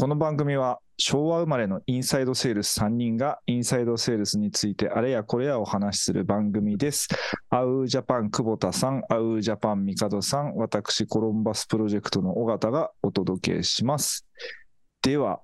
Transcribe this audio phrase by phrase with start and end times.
[0.00, 7.06] この番組は昭和生まれのインサイドセールス3人がインサイドセールスについてあれやこれやお話しする番組です。
[7.50, 14.26] アウージャパン久保田さん、アウージャパンミカドさん、私コロンバスプロジェクトの尾形がお届けします。
[15.02, 15.42] では、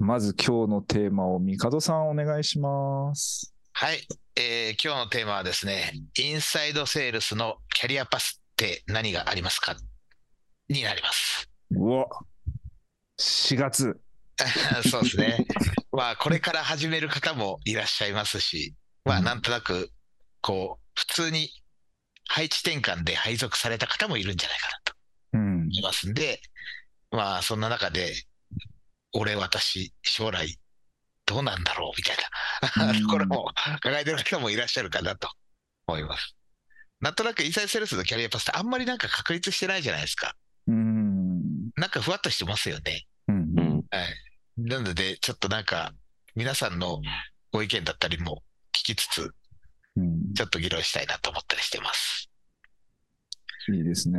[0.00, 3.54] まず今日のテーマをミカドさんお願いします。
[3.74, 4.00] はい、
[4.34, 9.76] えー今日のテーマはですね、インサイドセールスのキャリアパスって何がありますか？
[10.68, 11.48] になります。
[11.70, 12.06] うわ、
[13.22, 14.00] 4月。
[14.90, 15.46] そうですね。
[15.92, 19.92] まあ、これから始める方もいらっしゃいますし、まあ、うんなんとなく、
[20.40, 21.50] こう、普通に
[22.28, 24.94] 配置転換で配属された方もいるんじゃないかなと
[25.34, 26.42] うん思いますんで、
[27.10, 28.12] まあ、そんな中で、
[29.12, 30.58] 俺、私、将来、
[31.26, 32.16] どうなんだろうみたい
[32.76, 33.44] なうん ところも
[33.82, 35.30] 考えてる方もいらっしゃるかなと
[35.86, 36.34] 思います。
[37.00, 40.36] なんとなくインサイドセールスのキャリアパスってあんまりなんか確立してないじゃないですか。
[40.68, 41.70] うん。
[41.76, 43.06] なんかふわっとしてますよね。
[43.92, 44.62] はい。
[44.62, 45.92] なので、ちょっとなんか、
[46.34, 47.00] 皆さんの
[47.52, 49.30] ご意見だったりも聞きつつ、
[49.96, 52.30] うんちょっと議論したいなと思ったりしてます。
[53.74, 54.18] いいですね。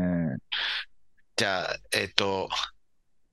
[1.35, 2.47] じゃあ、えっ、と、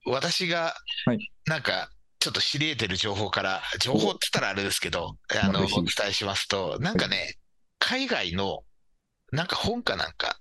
[0.07, 0.73] 私が
[1.05, 7.37] はい、なんか、ちょっと知り得てる情報から、情報って言ったらあれですけど、あの、お伝えしますと、なんかね、
[7.77, 8.63] 海外の、
[9.31, 10.40] なんか本かなんか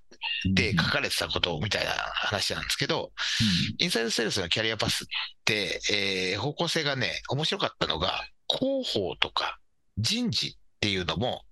[0.54, 3.12] で書かれてたことみたいな話なんですけど、
[3.78, 5.06] インサイドセールスのキャリアパスっ
[5.44, 9.58] て、えー方向性がね、面白かったのが、広報とか
[9.98, 11.42] 人事っていうのも、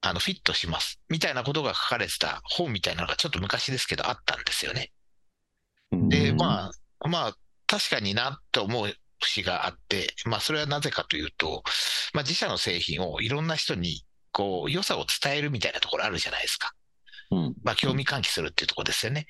[0.00, 1.00] あの、フィットします。
[1.08, 4.90] みたいなことが書かれてた本みたいなのがちょっと昔ですけどあったんですよね。
[5.92, 6.70] で、うんま
[7.00, 7.36] あ、まあ、
[7.66, 11.62] 確かになと思う節があって、まあ、それはなぜかというと、
[12.12, 16.72] まあ、自社の製品をいろんな人に、こう、良さを伝えるみたいなところあるじゃないですか。
[17.32, 17.54] うん。
[17.64, 19.26] まあ、興味喚起するっていうところですよね。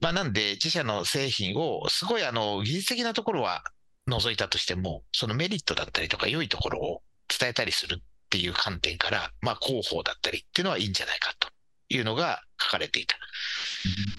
[0.00, 3.64] まあ、なんで、自社の製品を、すごい、あの、技術的なところは
[4.06, 11.48] 除いたとしても、そのメリットだったりとか、良いところを伝えたりするっていう観点から、まあ、広報だったりっていうのはいいんじゃないかと
[11.88, 13.16] いうのが書かれていた。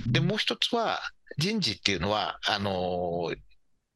[0.06, 1.00] で、もう一つは、
[1.38, 3.38] 人事っていうのは、あのー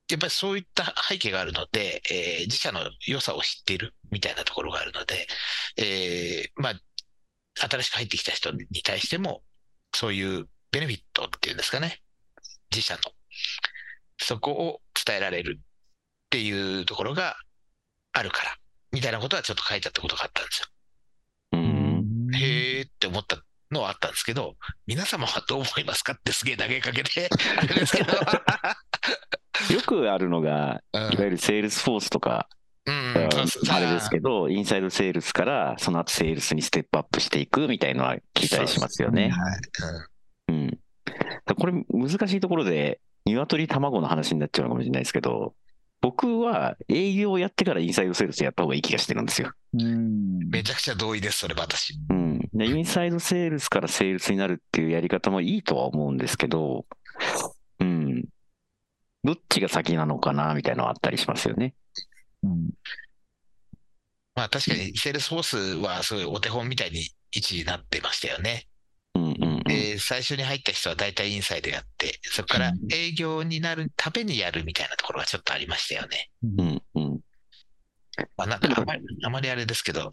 [0.09, 5.27] やっぱりそういった背景があるので、えー自社の良さを知っているみたいなところがあるので、
[5.75, 6.73] えーまあ、
[7.59, 9.41] 新しく入ってきた人に対しても、
[9.93, 12.01] そういうベネフィットっていうんですかね、
[12.71, 12.99] 自社の、
[14.17, 17.37] そこを伝えられるっていうところが
[18.13, 18.55] あるから、
[18.91, 20.67] みたいなことはちょっと書いてあったことがあったんですよ。
[21.53, 22.35] うん。
[22.35, 23.37] へーって思った
[23.71, 28.13] のはあったんですけど、皆様はどう思いますかってすげえ投げかけて、あれですけど。
[29.73, 32.56] よくあるのが、うんいわゆるセールスフォースとか、うん
[32.87, 39.29] あれですけど、インサイドセールスからその後セールスにステップアップしていくみたいのは聞いたりしますよね。
[39.29, 39.59] はい
[40.49, 40.79] うんうん。
[41.55, 45.53] これ難しいところで、鶏卵の話になっちゃうのかもしれないですけど、
[45.99, 49.51] 僕は営業をやってからインサイドセールスやった方がいい気がしてるんですよ。
[49.73, 51.99] うんめちゃくちゃ同意です、それ私。
[52.09, 52.39] うん。
[52.53, 56.85] でインサイドセールスからセールスになるっていうやり方もいいとは思うんですけど、
[57.79, 58.25] うん。
[59.23, 61.73] どっちが先なのかなみたいなのはあったりしますよね。
[62.51, 62.69] うん
[64.37, 68.67] まあ確かに、セールスフォースはすごいお手本みたいに位置になってましたよね。
[69.15, 69.63] うんうんうん。
[69.63, 76.29] で、最初に入った人は大体インサイドやって、そこから営業になるためにやるみたいなところがちょっとありましたよね。
[76.43, 77.19] うんうん。
[78.37, 80.11] まあなんかあまり、あまりあれですけど、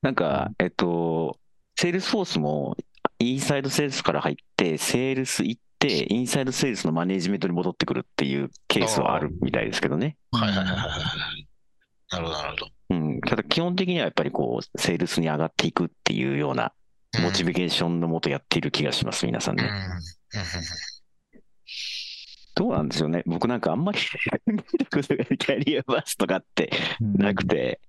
[0.00, 1.38] なんか、えっと、
[1.78, 2.74] セールスフォースも、
[3.18, 10.16] インサイドセールスから入って、セールス行って、インサイドセールスのマネジメントに戻ってくるっていうケースはあるみたいですけどね。
[10.32, 10.96] はいはいはいはいは
[11.36, 11.48] い。
[12.10, 12.68] なるほど、なるほど。
[12.90, 13.20] うん。
[13.20, 16.72] ただ、基本的にはやっぱりこう、セールスに上がっていくっていうような、
[17.22, 19.64] モチベーションのもとやっている気がします、皆さんね。
[19.64, 19.66] ん。
[19.66, 19.72] うん
[22.56, 23.22] どうなんですよね。
[23.26, 23.98] 僕なんかあんまり
[24.46, 26.70] 見たことがキャリアバスとかって
[27.00, 27.80] なくて、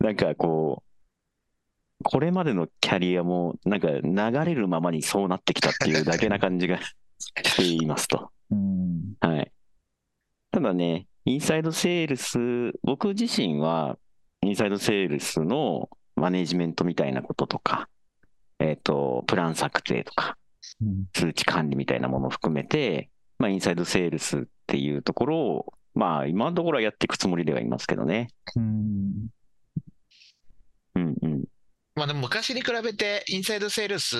[0.00, 6.80] なんかこう、これまでのキャリアも、なんか流れるままにそうなってきたっていうだけな感じが
[7.44, 8.30] していますと。
[8.50, 9.52] うんはい。
[10.50, 13.98] ただね、インサイドセールス、僕自身は、
[14.42, 17.88] インサイドセールスのマネジメントみたいなこととか、
[18.58, 20.36] えっ、と、プラン策定とか、
[20.80, 28.28] うん通知管理みたいなものを含めて、まあ、インサイドセールスっていうところを、まあ、今のところはやっていくつもりではいますけどね。
[28.56, 29.28] うん
[30.94, 31.44] うんうん。
[31.94, 34.16] まあでも昔に比べて、インサイドセールス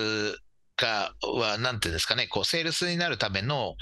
[0.77, 3.77] が、は、なんていうんですかね、こう、セールスになるための、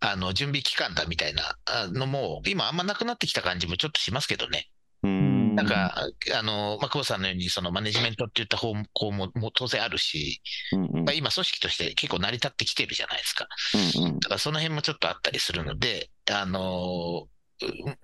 [0.00, 4.68] あの、準備期間だみたいなあのも、今あんまなくなってきた感じもちょっとしますけどね。
[5.02, 5.54] うーん。
[5.54, 5.94] なんか、
[6.34, 13.48] あの、まあ、久保さんのように、そのマネジメントっていった方向もも当然あるし、うんうんまあ、今組織として結構成り立ってきてるじゃないですか。
[13.96, 17.26] うんうんだからその辺もちょっとあったりするので、あの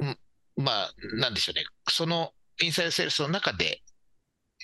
[0.00, 0.18] うん
[0.56, 3.81] まあ、なんでしょうね、そのインサイドセールスの中で、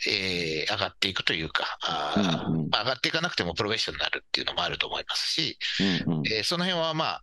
[0.07, 5.59] えー上がっていくというか、あーうんうんまあ、上がっていかなくてもプロフェッショナルっていうのもあると思いますし、
[6.07, 7.23] うんうんえーその辺はまあ、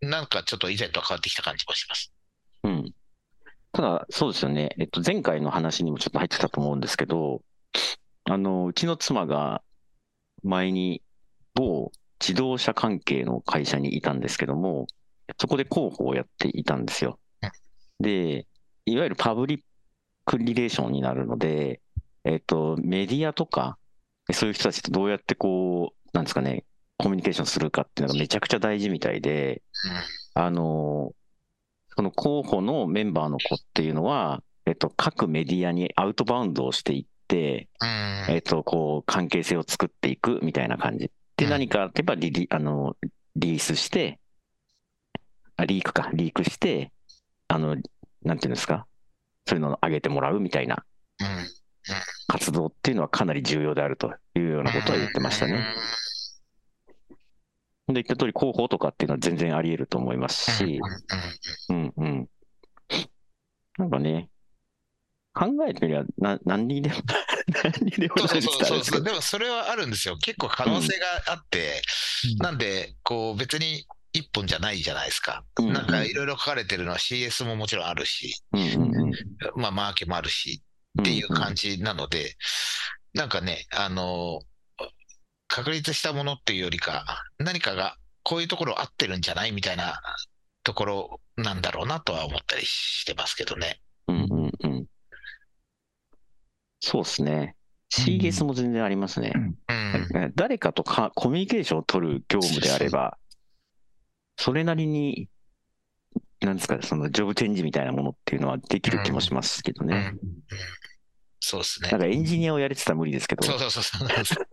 [0.00, 2.12] なんかちょっと以前とは変わってきた感じもします。
[2.64, 2.92] うん。
[3.72, 4.74] ただ、そうですよね。
[4.78, 7.42] えっと、前回の話にもちょっと入ってたと思うんですけど、
[8.24, 9.62] あの、うちの妻が
[10.42, 11.02] 前に
[11.54, 14.86] 某自動車関係の会社にいたんですけども、
[15.38, 17.18] そこで広報をやっていたんですよ。
[18.00, 18.46] で、
[18.86, 19.60] いわゆるパブリッ
[20.24, 21.80] クリレーションになるので、
[22.28, 23.78] えっと、メディアとか、
[24.32, 26.66] そういう人たちとどうやってこう、なんですかね、
[26.98, 29.62] コミュニケーションするかっていうのがめちゃくちゃ大事みたいで、
[30.34, 31.12] あの、
[31.96, 38.34] その候補のメンバーの子っていうのは、えっと、各メディアにアウトバウンドをしていって、うん。
[38.34, 41.10] えっと、こう、関係性を作っていくみたいな感じ。
[41.38, 41.50] で、うん。
[41.50, 42.94] 何かあればリリ、あの、
[43.36, 44.20] リリースして、
[45.56, 46.92] あ、リークか、リークして、
[47.48, 47.76] あの、
[48.22, 48.86] なんていうんですか、
[49.46, 50.84] そういうのを上げてもらうみたいな
[51.20, 51.57] うん
[52.26, 55.64] 活動っていうのはかなり重要であるというようなことは言ってましたね。
[57.88, 60.80] で、言った通り、広報とかっていうのは全然あり得ると思いますし、
[61.70, 62.28] うんうん。
[63.78, 64.28] なんかね、
[65.32, 66.96] 考えてみりゃ、な、何にでも、
[67.64, 69.02] 何にでもそうなるそうそうそう。
[69.04, 70.18] でもそれはあるんですよ。
[70.18, 71.82] 結構可能性があって、
[72.38, 75.44] なんで、こう別に一本じゃないじゃないですか。
[75.58, 79.12] うんなんかいろいろ書かれてるのは CS ももちろんあるし、うんうんうん
[79.56, 80.62] まあマーケもあるし
[81.00, 82.36] っていう感じなので、
[83.14, 84.40] なんかね、あの、
[85.48, 90.00] 確立したものっていうよりか、何かがこういうところ合ってるんじゃないみたいな
[90.62, 93.80] ところなんだろうなとは思ったりしてますけどね。
[94.06, 94.86] うんうんうん。
[96.80, 97.56] そうですね。
[97.90, 99.32] CS も全然ありますね。
[99.34, 100.32] うん。
[100.34, 103.16] 誰かとかコミュニケーションを取る業務であれば、
[104.36, 105.28] それなりに、
[106.40, 110.14] なんですかね、そのジョブチェンジみたいなものっていうのはできる気もしますけどうんね。
[111.40, 112.00] そうですねなん。
[112.00, 113.42] かエンジニアをやれてたら無理ですけど。
[113.42, 114.46] そうそうそうそう。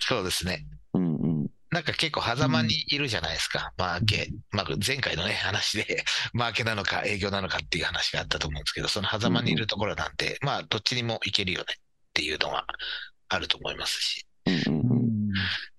[0.00, 0.66] そうですね。
[0.94, 1.46] うんうん。
[1.70, 4.30] なんか結構狭間にいるじゃないですか、マーケ。
[4.52, 11.76] まあ、前回のね、話で、 マーケなのか営業なのかっていう話があったと思うんですけど、その狭間にいるところなんで、まあ、どっちにもいけるよねっ
[12.14, 12.66] ていうのは
[13.28, 15.28] あると思いますし、うんうんうん。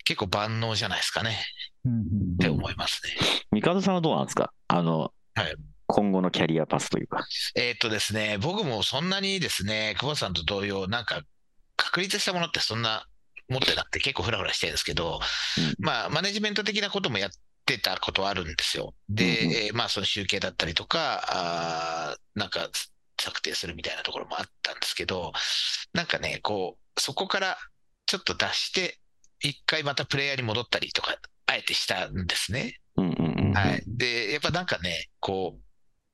[0.03, 1.43] 結構万能じゃないですかね
[1.87, 3.13] って思いますね。
[3.51, 4.53] ミカドさんはどうなんですか？
[4.67, 5.55] あの、はい
[5.91, 7.25] 今後のキャリアパスというか。
[7.55, 11.23] えーっとですね、僕もそんなにですね、久保田さんと同様、なんか
[11.77, 13.07] 確立したものってそんな
[13.49, 15.19] 持ってなくて結構フラフラしてるんですけど、
[15.79, 17.31] まあ、マネジメント的なこともやっ
[17.65, 18.93] てたことはあるんですよ。
[19.09, 22.69] で、うんうんえーまあ、その集計だったりとか、あーなんか
[23.19, 25.31] 策定するみたいなところもあったんですけど、
[25.93, 27.57] なんかね、こう、そこから
[28.05, 28.99] ちょっと出して、
[29.41, 31.15] 一回またプレイヤーに戻ったりとか、
[31.49, 32.79] あえてしたんですね。
[33.53, 33.83] はい。
[33.87, 35.61] で、やっぱなんかね、こう、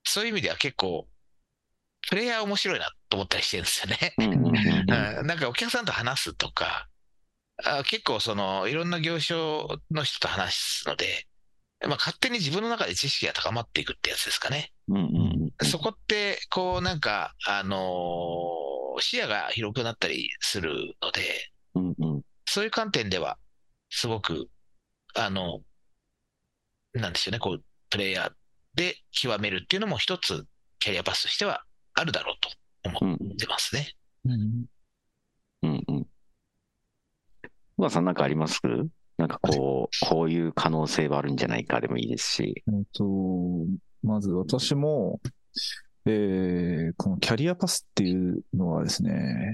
[0.03, 1.09] そういう意味では結構、
[2.07, 4.13] プレイヤー面白いなと思ったりしてるんですよね。
[5.23, 6.87] なんかお客さんと話すとか、
[7.65, 9.37] あ結構そのいろんな業種
[9.91, 11.27] の人と話すので、
[11.81, 14.71] まあ、勝手に自分の中で知識が高まっていくってやつですかね。
[15.63, 22.21] そこって、こうなんか、あのー視野が広くなったりするので、うんうん。
[22.45, 23.37] そういう観点では、
[23.89, 24.47] すごく、
[25.15, 25.61] あの、
[26.93, 28.31] なんでしょうね、こう、プレイヤー
[28.75, 30.45] で極めるっていうのも一つ、
[30.79, 32.49] キャリアパスとしてはあるだろうと
[32.99, 33.93] 思ってますね。
[34.25, 34.65] うん
[35.63, 36.07] うん。
[37.77, 38.59] 小川さんなんかあります？
[39.17, 42.63] なんかこう、こういう可能性はあるんじゃないかでもいいですし。
[42.67, 43.03] えっと、
[44.03, 45.21] まず私も、
[46.05, 49.53] えーこのキャリアパスっていうのはですね、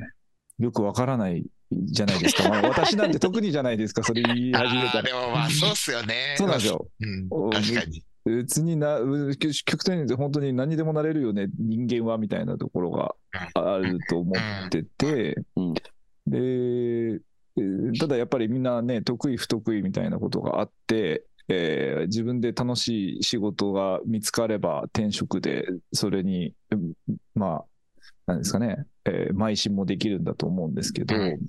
[0.60, 2.50] よくわからないじゃないですか。
[2.50, 5.04] まあ、私なんて特にじゃないですか、それ言い始めたら。
[5.04, 6.36] でもまあ、そうっすよね。
[6.38, 6.88] そうなんですよ。
[7.00, 8.04] うん、確かに。
[8.25, 13.16] 別にな、う極端に言うと本当に何にでもなれるよね、人間はみたいなところが
[13.56, 17.20] あると思ってて、うんで、えー
[18.00, 26.94] ただやっぱりみんなね、得意不得意みたいなことがあって、えー自分で楽しい仕事が見つかれば転職で、それに、うん
[27.34, 27.63] ま
[28.28, 31.40] あ、なんですかね、えー邁進もできるんだと思うんですけど、うん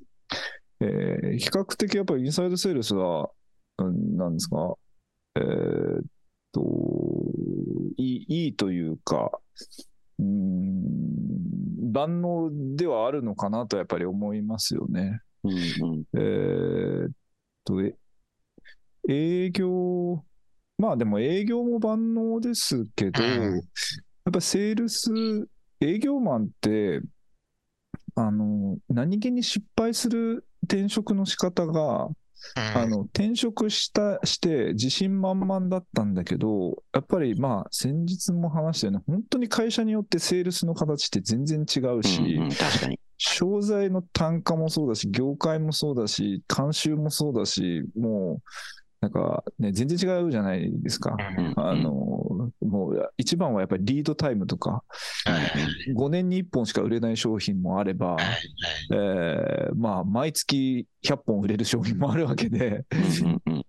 [0.82, 3.30] えー比較的やっぱりインサイドセールスは、
[3.78, 4.74] うんなんですか、
[5.36, 6.02] えーっ
[6.52, 6.62] と、
[7.96, 9.30] いいいいというか、
[10.18, 15.20] うーん、万能ではあるのかなとやっぱり思いますよね。
[15.44, 16.04] うんうん。
[16.14, 17.10] えーっ
[17.64, 17.94] と、え
[19.08, 20.22] 営業、
[20.78, 23.62] まあでも営業も万能ですけど、うん
[24.24, 25.10] やっぱセールス、
[25.80, 27.00] 営業マンって、
[28.14, 32.08] あの、何気に失敗する転職の仕方が、
[32.74, 42.98] あの転職したして自信満々だったんだけど、やっぱりまあ先日も話したよね、本当に会社によってセールスの形って全然違うし、うんうん確かに。
[43.24, 48.42] 商材の単価もそうだし、業界もそうだし、慣習もそうだし、もう、
[49.02, 51.16] なんかね、全然違うじゃないですか。
[51.36, 51.90] うんあの、
[52.60, 54.84] もう一番はやっぱりリードタイムとか、
[55.96, 58.16] 5年に1本しか売れない商品もあれば、
[58.92, 62.84] えーまあ、毎月100本売れる商品もあるわけで、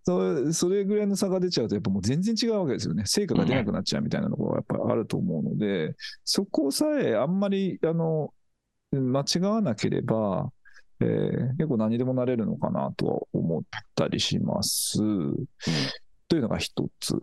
[0.04, 3.04] そそれぐらいの差が出ちゃうと、やっぱもう全然違うわけですよね。
[3.08, 8.32] 成果が出なくなっちゃうみたいなのがやっぱりあると思うので、そこさえあんまり、あの、
[8.92, 10.52] 間違わなければ、
[11.02, 13.64] えー結構何にでもなれるのかなとは思っ
[13.96, 14.98] たりします。
[16.28, 17.16] というのが一つ。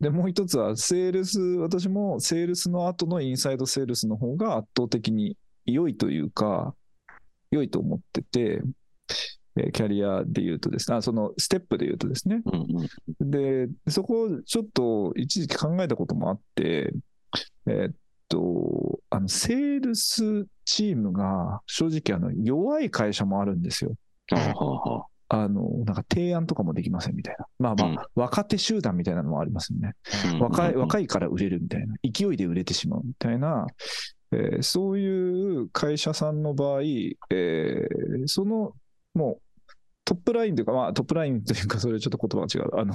[0.00, 6.74] で、もう一つは、セールス、私もセールスの後のインサイドセールスの方が圧倒的に良いというか、
[7.50, 8.62] 良いと思ってて、
[9.56, 12.66] えーキャリアで言うとですね、あそのステップで言うとですね、うん
[13.22, 16.92] うんで、そこをちょっと一時期考えたこともあって、
[17.66, 17.94] えーっ
[18.28, 23.92] と、あの、セールスチームが正直あの弱い会社もあるんですよ。
[24.30, 27.46] はあはあはああの、なんか提案とかもできませんみたいな。
[27.58, 29.94] まあまあ、若手集団みたいなのもありますよね。
[30.34, 31.94] うん若い、うん若いから売れるみたいな。
[32.04, 33.66] 勢いで売れてしまうみたいな。
[34.32, 38.72] えーそういう会社さんの場合、えーその、
[39.14, 39.72] もう、
[40.04, 42.80] トップラインというか、まあ、トップラインというか、それちょっと言葉が違う。
[42.80, 42.94] あの、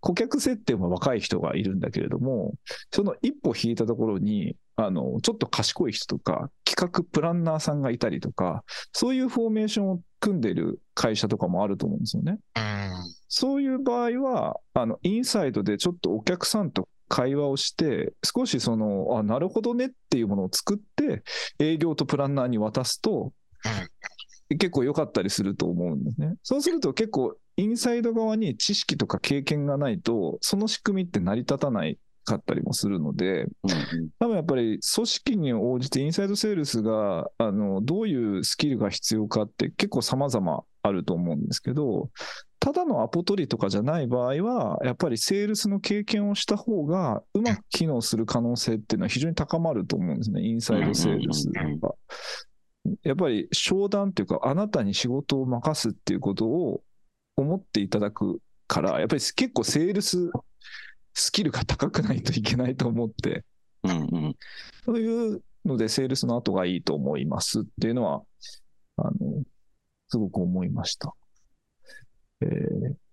[0.00, 2.54] 顧客設定も若い人がいるんだけれども、
[2.90, 12.38] その一歩引いたところに、あの、ちょっと賢い人とか、企画プランナーさんがいたりとか、そういうフォーメーションを組んでる会社とかもあると思うんですよね。
[13.28, 21.22] そういう場合は、あの、インサイドでちょっとお客さんと会話をして、少しその、あ、なるほどねっていうものを作って、
[21.58, 23.32] 営業とプランナーに渡すと、
[24.48, 26.34] 結構良かったりすると思うんですね。
[26.42, 33.50] そうすると結構、インサイド側に知識とか経験がないと、その仕組みって成り立たないかったりもするので、うん
[34.18, 42.10] 多分やっぱり組織に応じてインサイドセールスがあのどういうスキルが必要かって結構様々あると思うんですけど、
[42.58, 51.94] ただのアポ取りとかじゃない場合は、やっぱりセールスの経験をした方がうまく機能する可能性っていうのは非常に高まると思うんですね、インサイドセールスうんうんうんは。
[53.02, 56.82] やっぱり商談っていうか、あなたに仕事を任すっていうことを
[57.36, 60.30] 思っていただくから、やっぱり結構セールス
[61.14, 63.44] スキルが高くないといけないと思って、
[63.82, 63.94] うんう
[64.28, 64.36] ん
[64.84, 68.22] そういうので、セールスの後がいいと思いますっていうのは、
[68.96, 69.42] あの、
[70.08, 71.14] すごく思いました。
[72.42, 73.05] えー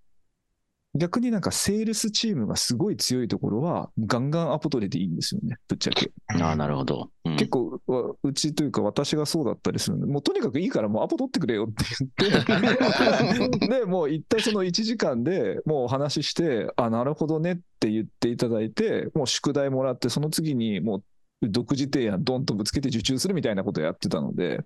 [0.96, 6.12] 逆になんかセールスチームがすごい強いところは、ガンガンアポ取りでいいんですよね、ぶっちゃけ。
[6.40, 7.10] ああ、なるほど。
[7.26, 11.86] うん結構、わうちというか私がそうだったりするんで、もうとにかくいいからもうアポ取ってくれよって
[12.20, 21.04] 言って、 で、もう一旦その1時間でもうお話しして、あ、なるほどねって言っていただいて、もう宿題もらって、その次にもう
[21.50, 24.64] 独自提案ドンとぶつけて受注するみたいなことをやってたので、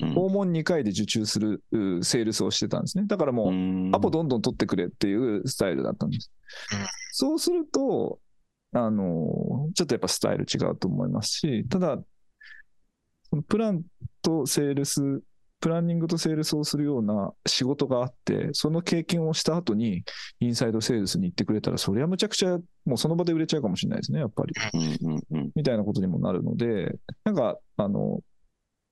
[0.00, 3.04] うんうん訪問2回で受注するうセールスをしてたんですね。
[3.06, 6.32] だからもう、うんアポどんどん取ってくれっていうスタイルだったんです
[6.72, 6.86] うん。
[7.12, 8.18] そうすると、
[8.72, 11.98] あの、ちょっとやっぱスタイル違うと思いますし、ただ、
[13.48, 13.82] プラン
[14.22, 15.22] とセールス、
[15.60, 20.04] プランニングとセールスをするような仕事があって、その経験をした後に、
[20.40, 24.54] インサイドセールスに行ってくれたら、それはむちゃくちゃ、もうその場で売れちゃうかもしれないですね、やっぱり。
[24.74, 28.20] うんうんうんみたいなことにもなるので、なんか、あの、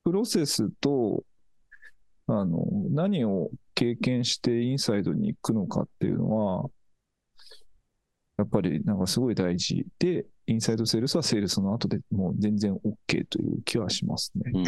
[0.05, 1.25] プロセスと、
[2.27, 6.71] あの、何を経験してインサイドに行くのかっていうのは、
[8.37, 14.51] やっぱりなんかすごい大事で、インサイドセールスはセールスの後でもう全然 OK という気はしますね。
[14.55, 14.65] うん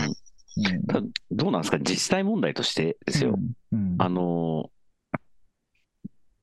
[0.57, 0.87] うん。
[0.87, 3.39] たどうなんですか、実際問題としてですよ。
[3.73, 3.97] うん。
[3.99, 4.71] あのー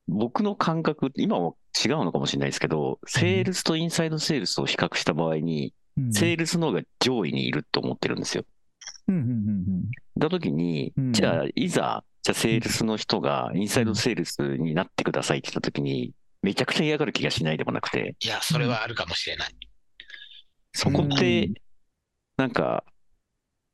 [0.10, 6.14] 僕の感覚、今も違うのかもしれないですけど、セールスとインサイドセールスを比較した場合に、うん。
[6.14, 8.46] セールスの方が上位にいると思ってるんですよ。
[9.10, 9.84] うんうんうん
[10.18, 19.50] だときにうん、じゃあ、いざ、じゃあセールスの人がインサイドセールスになってくださいって言ったときに、めちゃくちゃ嫌がる気がしないでもなくて、いや、それはあるかもしれない。
[20.74, 21.54] そこってうん、
[22.38, 22.84] なんか、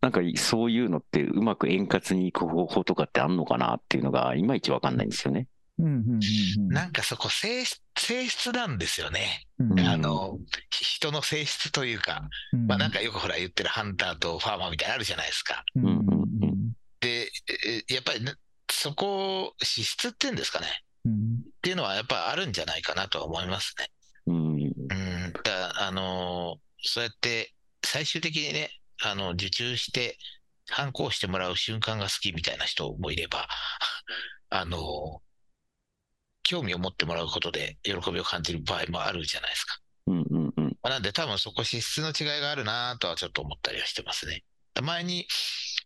[0.03, 5.47] なんかそういうのってうまく円滑にいく方法とかってあんのかなっていうのが、いまいちわかんないんですよね。
[5.79, 9.47] うんうんうんうんなんかそこ性質、性質なんですよね。
[9.59, 10.39] うんあの、
[10.71, 15.63] ひ人の性質というか、うんまあなんかよくほら言ってるハンターとファーマーみたいなのあるじゃないですか。
[15.77, 17.31] うんうんで、
[17.87, 18.33] えやっぱりね、
[18.69, 20.67] そこ、資質っていうんですかね。
[21.05, 21.17] うんっ
[21.61, 23.87] ていうのはやっぱあるんじゃないかなとは思いますね。
[24.27, 24.53] うん。
[24.63, 25.33] うん。
[25.45, 27.53] だあのーそうやって
[27.85, 28.69] 最終的にね、
[29.03, 30.17] あの、受注して、
[30.69, 33.47] 反抗してもらう瞬間が好きみたいな人もいれば、
[34.49, 35.21] あの、
[36.43, 39.79] 興味を持ってもらうことで喜びを感じる場合もあるじゃないですか。
[40.07, 40.77] うんうんうん。
[40.81, 44.43] まあなんで多分そこ資質の違いがあるなとはちょっと思ったりはしてますね。
[44.81, 45.27] 前に、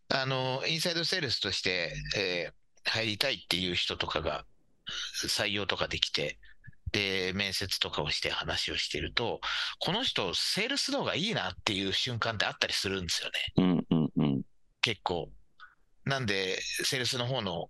[0.10, 4.46] あの、インサイドセールスとして、えー入りたいっていう人とかが
[5.28, 6.40] 採用とかできて、
[6.92, 9.40] で、面接とかをして話をしてると、
[9.80, 13.86] この人、セールスの方がいいなっていう瞬間ってあったりするんですよね。
[13.90, 14.42] うんうんうん。
[14.82, 15.32] 結構。
[16.06, 17.70] なんで、セールスの方の、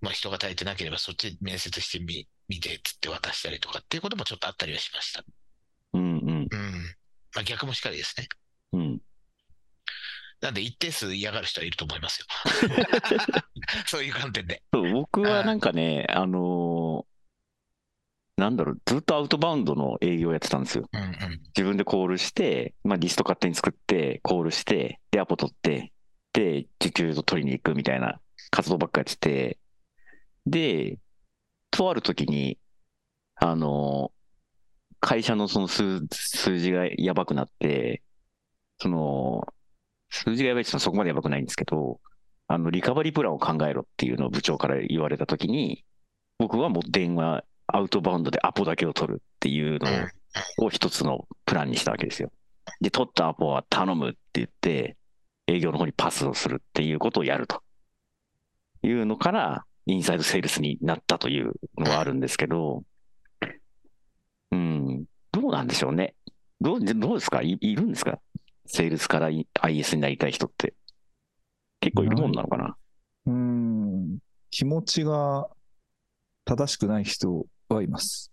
[0.00, 5.24] まあ、人が足りてなければ、そっち面接してみ、見てっつって渡したりとかっていうこともちょっとあったりはしました。
[5.94, 6.72] うんうんうん。
[7.34, 8.28] まあ、逆もしかりですね。
[8.72, 9.00] うん。
[10.42, 12.26] なんで、一定数嫌がる人はいると思いますよ。
[13.86, 14.62] そういう観点で。
[14.72, 17.15] そう僕はなんかね、あのー
[18.36, 20.88] なんだろう、ずっとアウトバウンドの営業やってたんですよ。
[20.92, 21.40] うんうん。
[21.56, 25.92] 自分でコールして、まあ、リスト勝手に作って、コールして、で、アポ取って、
[26.32, 29.58] で、受注と取りに行くみたいな活動ばっかやってて、
[30.46, 30.98] で、
[31.70, 32.58] とある時に、
[33.36, 34.12] あの、
[35.00, 38.02] 会社のその数数字がやばくなって、
[38.78, 39.46] その、
[40.10, 42.00] 数字がやばいって言うとそこまでやばくないんですけど、
[42.48, 45.84] あの、リカバリープランを考えろっていうのを部長から言われた時に、
[46.38, 47.44] 僕はもう電話、
[47.76, 49.90] アウトバウンドでアポだけを取るっていうの
[50.60, 52.30] をを一つのプランにしたわけですよ。
[52.80, 54.96] で、取ったアポは頼むって言って、
[55.46, 57.62] 営業の方にパスをするっていうことをやると。
[58.82, 62.82] いうのから、インサイドセールスになったというのがあるんですけど、
[64.52, 66.14] うん、どうなんでしょうね。
[66.60, 67.42] どうどうですか？
[67.42, 68.18] いいるんですか？
[68.66, 69.30] セールスから
[69.62, 70.74] IS になりたい人って。
[71.80, 72.76] 結構いるもんなのかな？
[73.26, 74.18] うーん、
[74.50, 75.48] 気持ちが
[76.44, 78.32] 正しくない人はいます。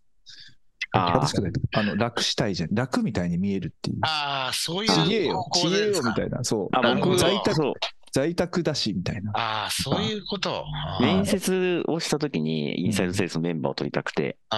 [1.27, 1.51] しくない。
[1.73, 2.69] あの、楽したいじゃん。
[2.73, 3.97] 楽みたいに見えるっていう。
[4.01, 6.07] ああ、そうちげえよいう方、向ちげえですか？
[6.09, 6.43] よみたいな。
[6.43, 6.69] そう。
[6.71, 7.73] あ、僕在宅、そう
[8.11, 9.31] 在宅だし、みたいな。
[9.33, 10.65] ああ、そういうこと？
[11.01, 14.55] 面接をしたときに、インサイドセールスのメンバーを取りたくて、う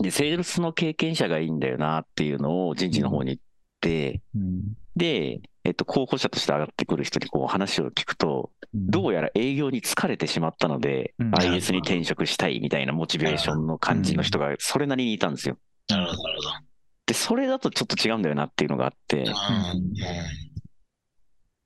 [0.00, 3.38] んで、セールスの経験者がいいんだよなっていうのを人事の方に言っ
[3.80, 11.30] て、うんで、えっと、候補者として上がってくる人にこう話を聞くと、どうやら営業に疲れてしまったので、うん。
[11.34, 15.56] IS に転職したいみたいなモチベーションの感じの人がそれなりにいたんですよ。
[15.88, 16.50] なるほど、なるほど。
[17.06, 19.32] で、それだとちょっと違うんだよなっていうのがあって、うん。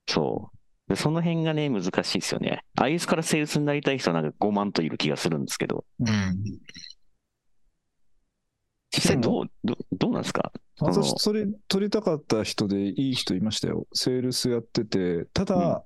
[0.06, 0.58] そう。
[0.88, 2.64] でその辺がね、難しいですよね。
[2.76, 6.08] IS からセールスになりたい人はなんか5万といる気がするんですけど、うん。
[6.08, 6.38] うん
[8.90, 10.50] 実際どう、どうどうなんですか？
[10.80, 13.86] 私、それ取りたかった人でいい人いましたよ。
[13.92, 15.26] セールスやってて。
[15.32, 15.84] ただ、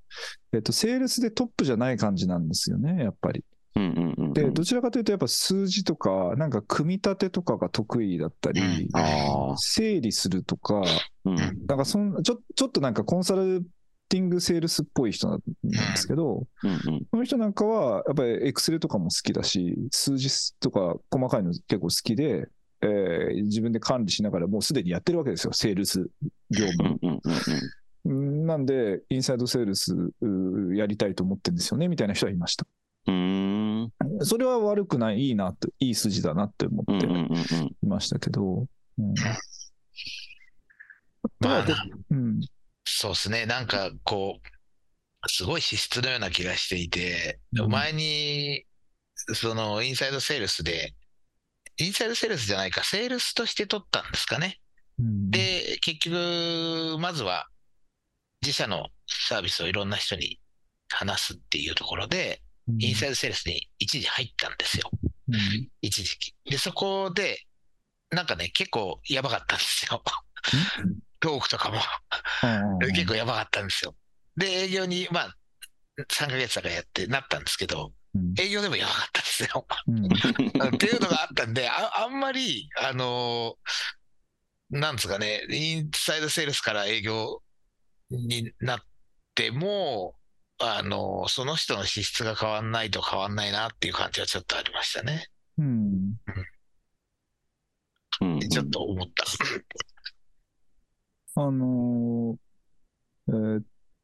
[0.52, 3.44] えっと、セールスでトップじゃない感じなんですよね、やっぱり。
[3.74, 4.32] うんうんうんうん。
[4.32, 8.88] で、どちらかというと、やっぱ数字とか、なんか組み立てとかが得意だったり、うん
[9.56, 10.82] 整理するとか、
[11.24, 11.36] うん。
[11.36, 13.64] なんかそんちょちょっとなんかコンサル
[14.08, 17.04] ティングセールスっぽい人なんですけど、うんうん。
[17.10, 22.48] この人なんかは、やっぱりエクセルとかも好きだし、数字とか細かいの結構好きで、
[22.82, 26.08] えー自分で管理しながらもうすでにやってるわけですよ、セールス
[26.50, 28.46] 業う務。
[28.46, 32.66] なんで、インサイドセールスうやりたいと思ってるんですよね、みたいな人はいました。
[33.06, 33.92] うん。
[34.20, 37.06] それは悪くない、いいなって、いい筋だなって思って。
[37.82, 38.66] いましたけど、
[38.98, 39.14] うん
[41.40, 41.66] まあ
[42.10, 42.40] うん
[42.84, 43.46] そうですね。
[43.46, 48.64] なんか、こう、すごい資質のような気がしていて、うん前に、
[49.14, 50.94] その、インサイドセールスで、
[51.82, 54.60] インサイドセールスじゃないか、セールスとして取ったんですかね。
[55.00, 57.48] うんで、結局、まずは、
[58.40, 60.38] 自社のサービスをいろんな人に
[60.88, 62.42] 話すっていうところで、
[62.78, 64.90] インサイドセールスに一時入ったんですよ。
[65.28, 66.34] うん一時期。
[66.44, 67.46] で、そこで、
[68.10, 70.02] なんかね、結構やばかったんですよ。
[71.18, 71.80] トークとかも。
[72.80, 73.96] うん結構やばかったんですよ。
[74.36, 75.36] で、営業に、まあ、
[75.98, 77.92] 3ヶ月だからやってなったんですけど、うん
[78.38, 79.66] 営業でもやばかったんですよ。
[79.88, 80.06] うん
[80.74, 87.42] っていうのがあったんで、ああんまり、あのーなんですかね、インサイドセールスから営業
[88.10, 88.80] になっ
[89.34, 90.14] ても、
[90.58, 95.28] あのーその人の資質が変わんないと変わんないなっていう感じはちょっとありましたね。
[95.58, 96.14] うん
[98.20, 99.24] うんちょっと思った。
[101.34, 102.36] あのー
[103.28, 103.62] えーっ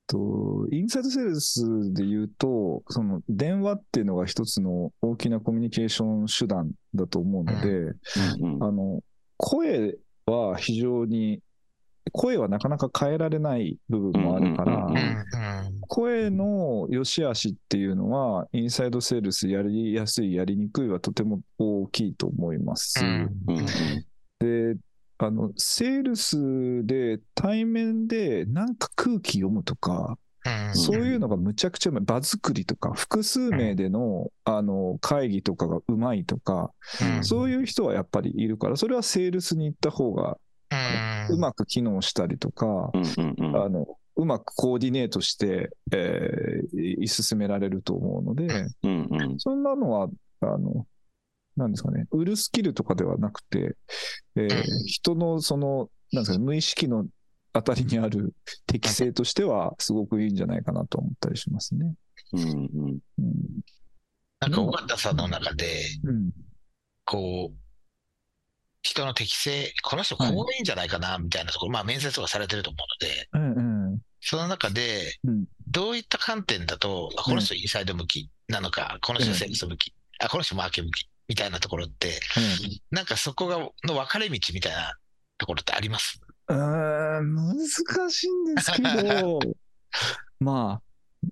[0.09, 7.93] と、インサイドセールスで言うと、その電話っていうのが一つの大きなコミュニケーション手段だと思うので、う
[8.41, 8.55] ん。
[8.55, 9.01] うんあの、
[9.37, 11.41] 声は非常に、
[12.13, 14.89] 声はなかなか変えられない部分もあるから、
[15.87, 23.05] 声の良し悪しっていうのは、インサイドセールスやりやすい、やりにくいはとても大きいと思います。
[23.05, 23.67] うんうん。
[24.75, 24.77] で、
[25.19, 30.75] あの、セールスで対面でなんか空気読むとか、うん。
[30.75, 32.05] そういうのがむちゃくちゃうまい。
[32.05, 36.71] 場作りとか、複数名でのあの会議とかがうまいとか、
[37.17, 37.25] うん。
[37.25, 40.39] そういう人はやっぱりいるから、それはセールスに行った方が
[41.31, 48.49] うまく機能したりとか、あのうまくコーディネートして、えー進められると思うので、
[49.39, 50.09] そんなのは、
[50.41, 50.87] あの、
[51.59, 53.77] なんですかね、売るスキルとかではなくて、
[54.37, 57.07] えーうん人のその、なんですかね、無意識の
[57.53, 58.35] あたりにある
[58.67, 61.95] 適性としては、すごくいいんじゃないかなと思ったりしますね。
[62.33, 63.41] うんうんうん。
[64.41, 66.31] なんか、尾形さんの中で、うん。
[67.05, 67.57] こう、
[68.83, 73.99] 人の適性、この人こうでいいんじゃないかな、みたいなところ、まあ面接とかされてると思うので、うんうん。
[74.21, 82.21] その中でうん、どういった観点だと、あこの人インサイド向きなのか、この人セールス向き、あ、この人マーケ向き、みたいなところって、
[82.91, 84.95] なんかそこが、の分かれ道みたいな
[85.37, 86.21] ところってあります？
[86.49, 89.41] うーん、難しいんですけど、
[90.41, 91.29] まあ、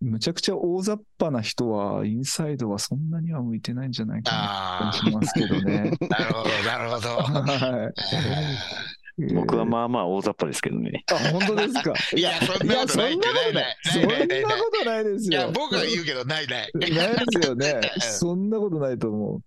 [0.00, 5.90] むちゃくちゃ大雑把な人は、インサイドはそんなには向いてないんじゃないかなあ気がしますけどね。
[6.02, 7.08] あ、なるほど、なるほど。
[7.24, 7.94] はい。
[9.34, 11.04] 僕はあ、まあまあ大雑把ですけどね。
[11.12, 11.92] あ本当ですか？
[12.16, 15.04] いやそんなことないそんなことない。
[15.04, 15.32] ですよ。
[15.32, 16.70] いや、僕は言うけど、ないない。
[16.74, 17.80] ないですよね。
[18.00, 19.42] そんなことないと思う。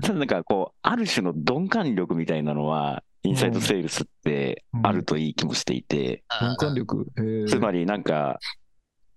[0.00, 7.06] ただなんかこう、ある種の鈍感力みたいなのは、インサイドセールスってあるといい気もしていて、鈍感力？
[7.48, 8.38] つまりなんか、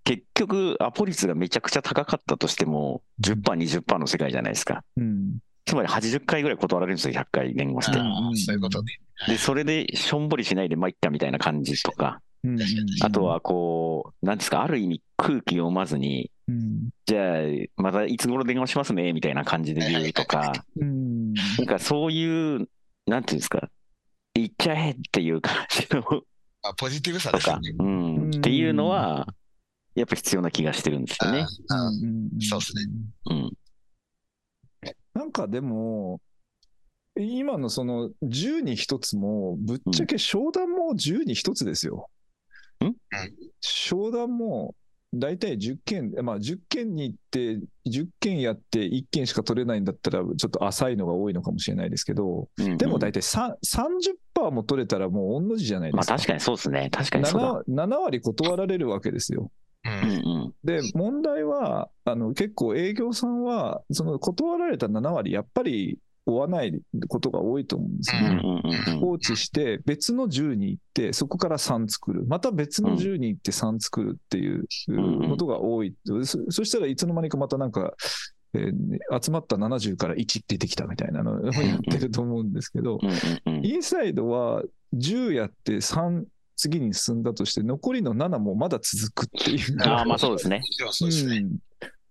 [0.04, 3.40] 結局、アポ率がめちゃくちゃ高かったとしても、10%、
[3.82, 4.82] 20%の世界じゃないですか。
[4.96, 5.38] うん。
[5.64, 7.98] つまり80回ぐらい断られるんですよ、100回言語して。
[7.98, 8.98] そういうことね。
[9.28, 12.20] で、それでしょんぼりしないで参ったみたいな感じとか、
[13.02, 17.40] あとはこう、なんですか、ある意味空気読まずに、うん、じゃあ、
[17.76, 21.32] またいつ頃電話しますね、みたいな感じで言うとか、うん。
[21.32, 22.68] なんかそういう、
[23.06, 23.68] なんていうんですか、
[24.34, 26.02] 言っちゃえっていう感じの
[26.64, 29.28] あポジティブさとかですよね。、うん、うんっていうのは、
[29.94, 31.46] やっぱ必要な気がしてるんですよね。
[32.40, 32.82] そうっすね。
[33.30, 33.52] うん。
[35.22, 36.20] なんかでも、
[37.16, 42.08] 今のその10に1つも、ぶっちゃけ商談も10に1つですよ。
[42.84, 42.92] ん？
[43.60, 44.74] 商談も
[45.14, 56.14] 大体10件、まあ10件に行って、10件やって1件しか取れないんだったら、ちょっと浅いのが多いのかもしれないですけど、うんでも大体さ30%も取れたらもう同じじゃないですか。
[56.14, 56.88] まあ確かにそうですね。
[56.90, 57.84] 確かにそうだ。
[57.86, 59.52] 7, 7割断られるわけですよ。
[60.64, 68.42] で、問題は、あの結構営業さんは、その断られた7割、やっぱり追わないことが多いと思うんですよね。
[69.00, 72.24] 放置して、別の10に行って、そこから3作る。
[72.26, 75.94] また別の10に行って3作るっていううんことが多い。
[76.04, 77.94] そそしたらいつの間にかまたなんか、
[78.54, 83.00] えー集まった70から1出てきたみたいなのをやってると思うんですけど、
[83.62, 84.62] インサイドは
[84.94, 86.24] 10やって3
[86.62, 89.82] 次に進んだとして、残りの7もまだ続くっていう。
[89.82, 90.60] ああ、まあそうですね。
[90.92, 91.38] そうですね。
[91.38, 91.58] うん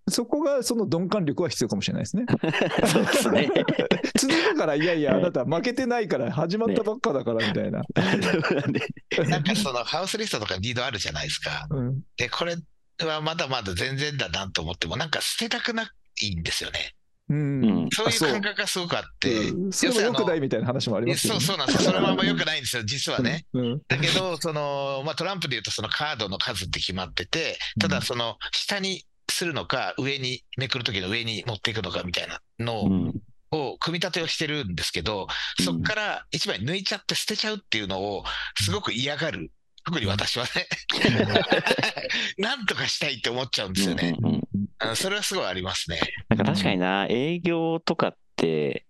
[0.09, 2.25] そこがその鈍感力は必要かもしれないですね。
[2.91, 3.49] そうですね。
[4.17, 7.83] 続くから、いやいや、あなた負けてないから、始まったばっかだからみたいな。
[9.29, 11.67] なんかそのハウスリストとかリードあるじゃないですか。
[11.69, 12.57] うんで、これ
[13.05, 16.95] はまだまだ全然だなと思っても、なんか捨てたくないんですよね。
[17.31, 19.49] うんうんそういうあそう感覚がすごくあって。
[19.49, 21.39] うんそれも良くないみたいな話もありますけどね。
[21.39, 21.91] そうそうなんですよ。
[21.91, 23.45] それはあんま良くないんですよ、実はね。
[23.53, 23.81] うん。
[23.87, 33.13] だけど、その、まあ、トランプで言うとそのカードの数って決まってて、ただその下にするのか、上に、めくるときの上に持っていくのかみたいなのを、うん
[33.53, 35.27] を組み立てをしてるんですけど、
[35.59, 38.23] うんそこから一枚抜いちゃって捨てちゃうっていうのを
[38.55, 39.51] すごく嫌がる。
[39.83, 40.67] 特に私はね。
[42.37, 44.15] なんとかしたいって思っちゃうんですよね。
[44.21, 44.41] うんうん
[44.83, 45.99] うんうんそれはすごいありますね。
[46.29, 48.85] なんか確かにな、営業とかって、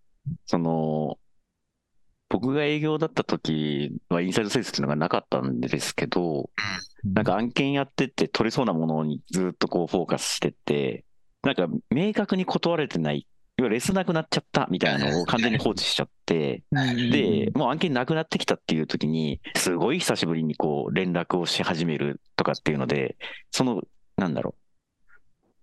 [0.46, 1.18] その、
[2.30, 6.50] 僕が営業だった時はインサイドセールスっていうのがなかったんですけど、
[7.04, 11.04] なんか案件やってて取れそうなものにずっとこうフォーカスしてって、
[11.44, 13.28] なんか明確に断れてない、
[13.58, 23.18] 要はレスなくなっちゃったみたいなのを完全に放置しちゃって、で、もう案件なくなってきたっていう時に、すごい久しぶりにこう連絡をし始めるとかっていうので、
[23.52, 23.82] その、
[24.16, 24.61] なんだろう、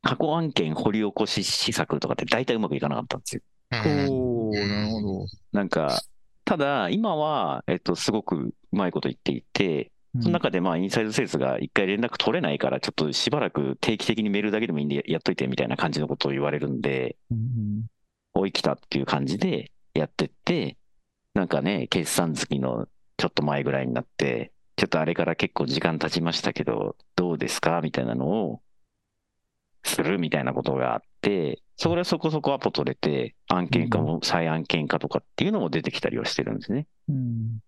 [0.02, 3.42] 過去案件掘り起こし施策とかって大体うまくいかなかったんですよ。
[3.70, 5.26] うんおー、なるほど。
[5.52, 6.00] なんか、
[6.44, 17.86] ただ、今は、えっと、すごくうまいこと言っていて、その中でまあ、インサイドセールスが一回連絡取れないから、ちょっとしばらく定期的にメールだけでもいいんでやっといてみたいな感じのことを言われるんで、うん
[18.34, 20.76] おい来たっていう感じでやってって、
[21.34, 27.80] なんかね、決算月のちょっと前ぐらいになって、ちょっとあれから結構時間経ちましたけど、どうですか？
[27.82, 28.60] みたいなのを
[29.84, 36.86] するみたいなことがあって、それはそこそこアポ取れて、案件化も再案件化とかっていうのも出てきたりはしてるんですね。
[37.08, 37.58] うん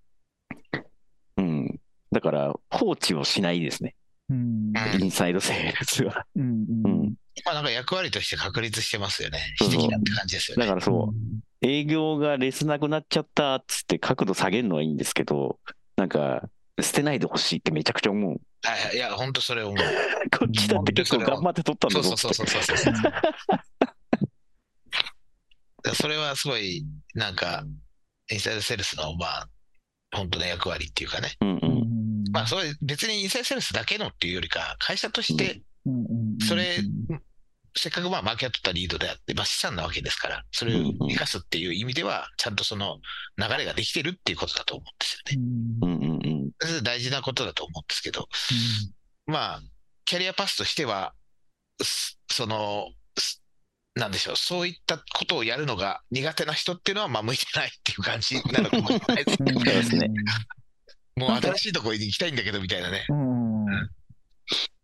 [1.37, 1.81] うん。
[2.13, 3.95] だから、放置をしないですね。
[4.29, 6.25] うんインサイドセールスは。
[6.37, 9.39] うんうんまあなんか役割として確立してますよね。
[9.59, 10.67] そうそう非的なって感じですよね。
[10.67, 15.59] だからそう、営業がレスなくなっちゃったっつって角度下げるのはいいんですけど、
[15.97, 16.49] なんか、
[16.83, 18.41] 捨てないでほしいってめちゃくちゃ思う。
[18.63, 18.97] はいはい。
[18.97, 19.77] いや、本当それ思う。
[20.37, 22.95] こっちだって結構頑張って取ったんそうだぞそうそうそうそうそう。
[25.95, 27.65] それはすごい、なんか、
[28.31, 29.49] インサイドセールスの、まあ、
[30.13, 31.37] 本当の役割っていうかね。
[31.41, 31.59] うんう。
[31.63, 35.63] うんんまあ、それ別にインサイドセールスだけのっていうよりか、会社として、
[36.47, 36.79] それ、
[37.77, 42.99] せっかくまあマーケットったリードであって、まあ、資産なわけですから、それを生かすっていう意味では、ちゃんとその
[43.37, 45.77] 流れができてるっていうことだと思うんですよね。
[45.83, 46.51] うんうんうん。
[46.61, 48.29] それ大事なことだと思うんですけど、
[49.27, 49.61] まあ、
[50.05, 51.15] キャリアパスとしては、
[51.83, 53.43] すその、す
[53.95, 60.09] なんでしょう、そういったことをやるのが苦手な人っていうのは、まあ、向いてないっていう感じなのかもしれないですね。
[61.17, 63.05] もう新しいところに行きたいんだけどみたいなね。
[63.09, 63.91] うん。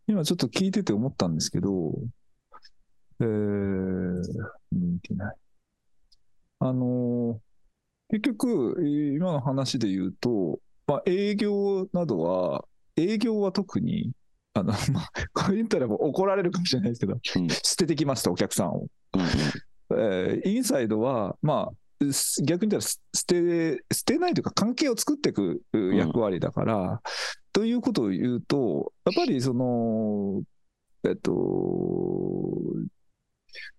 [0.09, 1.93] 今ちょっと聞いてて思ったんですけど、
[3.21, 4.23] えー、
[4.73, 5.37] 見てない。
[6.61, 7.47] あのー
[8.09, 12.65] 結局、えー今の話で言うと、まあ、営業などは、
[12.97, 14.13] 営業は特に、
[14.55, 18.87] あの、 まあ、こう言ったらもう怒られるかもしれないですけど、うん捨ててきました、お客さんを。
[19.15, 19.21] うん
[19.99, 27.03] えーインサイドは、まあ、す逆に言ったらす捨て、捨てないというか、関係を作っていくう役割だから、
[27.53, 30.43] ということを言うと、やっぱりその、
[31.05, 31.33] えっと、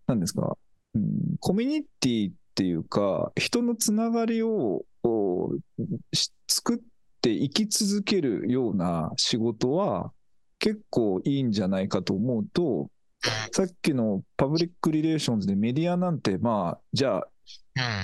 [0.08, 0.58] なんですか、
[0.96, 4.84] うん、コミュニティっていうか、人のつながりを
[6.48, 6.78] 作っ
[7.22, 10.12] て生き続けるような仕事は、
[10.60, 12.90] 結構いいんじゃないかと思うと、
[13.52, 17.28] さっきの public relations でメディアなんて、まあ、じゃあ、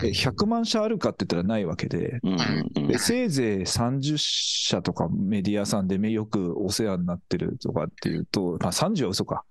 [0.01, 0.07] うん。
[0.07, 2.19] え100万社あるかって言ったらないわけで、
[2.75, 9.43] でせいぜい30社とかメディアさんでめよくお世話になってるとかっていうと、まあ、30は嘘か。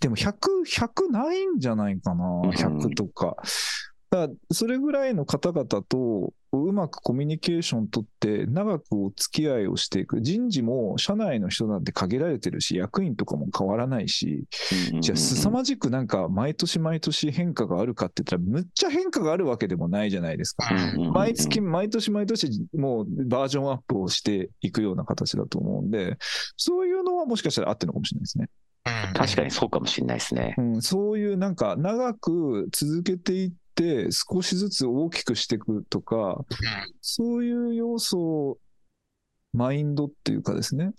[0.00, 0.34] でも100、
[0.66, 3.36] 100ないんじゃないかな、うん100とか。
[4.10, 10.20] だからそれぐらいの方々とうまくコミュニケーション取って長くお付き合いをしていく。
[10.20, 14.46] 人事も社内の人なんて限られてるし、役員とかも変わらないし、
[15.00, 20.68] じゃあ凄まじくなんか毎年毎年変化があるかって言ったら、むっちゃ変化があるわけでもないじゃないですか。
[21.14, 26.16] 毎月、毎年毎年、もうバージョンアップをしていくような形だと思うんで、
[26.56, 28.48] そういうのはもしかしたらあってるのかもしれないですね。
[28.86, 30.54] うん確かにそうかもしれないですね。
[30.58, 36.44] うん、そういうなんか長く続けていって、少しずつ大きくしていくとか、
[37.00, 38.58] そういう要素、
[39.52, 40.92] マインドっていうかですね、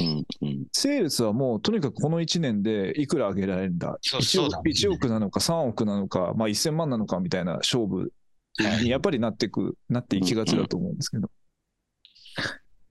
[0.00, 8.12] うんうんセールスはもうとにかくこの1年でいくら上げられるんだ、そう 1, そうだ億1億なのか3億なのか、まあ、1000万なのかみたいな勝負
[8.82, 11.30] にやっぱりなっていく、なっていきがちだと思うんですけど。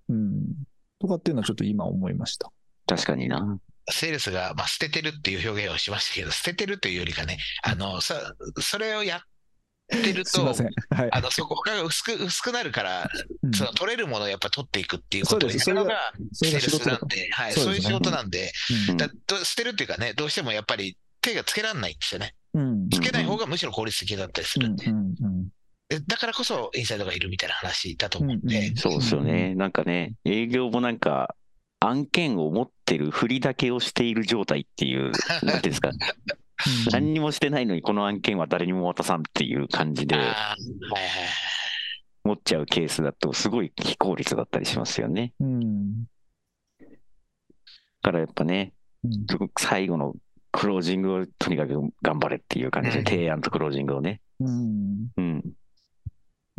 [0.09, 0.45] うん。
[0.99, 2.51] とかっていうのはちょっと今思いました。
[2.87, 3.59] 確かにな。
[3.91, 9.21] セールスが、まあ、捨ててるっていう表現をしましたけど、捨ててるというよりかね、あの、さそれをやっ
[9.91, 10.45] てると。
[10.45, 11.09] はい。
[11.11, 13.09] あの、そこが薄く、薄くなるから、
[13.43, 16.87] うんその取れるものをやっぱ取っていくっていうことをやるのが、セールス。
[16.87, 18.51] なんで、はい、そうねそういう仕事なんで、
[18.89, 22.35] うんだど捨てるっていうかね、どうしてもやっぱり手がつけられないんですよね。
[22.53, 22.89] うん。
[22.89, 25.47] つけない方がむしろ効率的だったりするんで、うんうん
[25.89, 29.55] でだからこそインサイドがいるみたいな話だとうん思うんで、そうですよね。
[29.55, 31.35] なんかね、営業もなんか、
[31.81, 35.11] 案件を持ってるふりだけをしている状態っていう、
[35.43, 35.95] なんていうんですか、うん。
[36.91, 40.15] 何にもしてないのにこの案件は誰にも渡さんっていう感じで
[42.23, 45.33] 持っちゃうケースだとすごい非効率だったりしますよね。
[45.39, 46.03] うん。
[46.03, 46.07] だ
[48.03, 49.25] からやっぱね、うん。
[49.57, 50.13] 最後の
[50.51, 53.05] クロージングをとにかく頑張れっていう感じで、うん。
[53.05, 54.21] 提案とクロージングをね。
[54.39, 55.07] うん。
[55.17, 55.43] うん。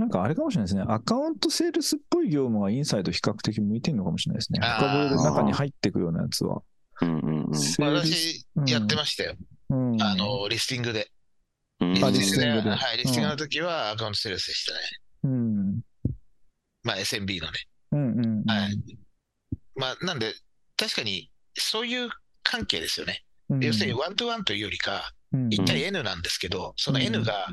[0.03, 0.85] なんかあれかもしれないですね。
[0.89, 4.59] アカウントセールスっぽい業務はインサイド比較的向いてるのかもしれないですね。
[4.59, 6.61] 深掘りで中に入っていくようなやつは。
[7.03, 7.55] うんうんうん。
[7.55, 9.37] セールス私やってましたよ、
[9.71, 11.09] うんあの、リスティングで。
[11.79, 14.79] うんあリスティングで、リスティングではい、リスティングの時はアカウントセールスでしたね。
[15.23, 15.81] うん。
[16.83, 17.59] まあ SMB のね。
[17.93, 18.45] うんうん。
[18.45, 18.99] はい。
[19.77, 20.35] まあ、なんで、
[20.77, 22.11] 確かに、そういう
[22.43, 23.23] 関係ですよね。
[23.51, 27.47] うん要するに、 one to one というよりか、うん1対 N なんですけど、そのうん N が、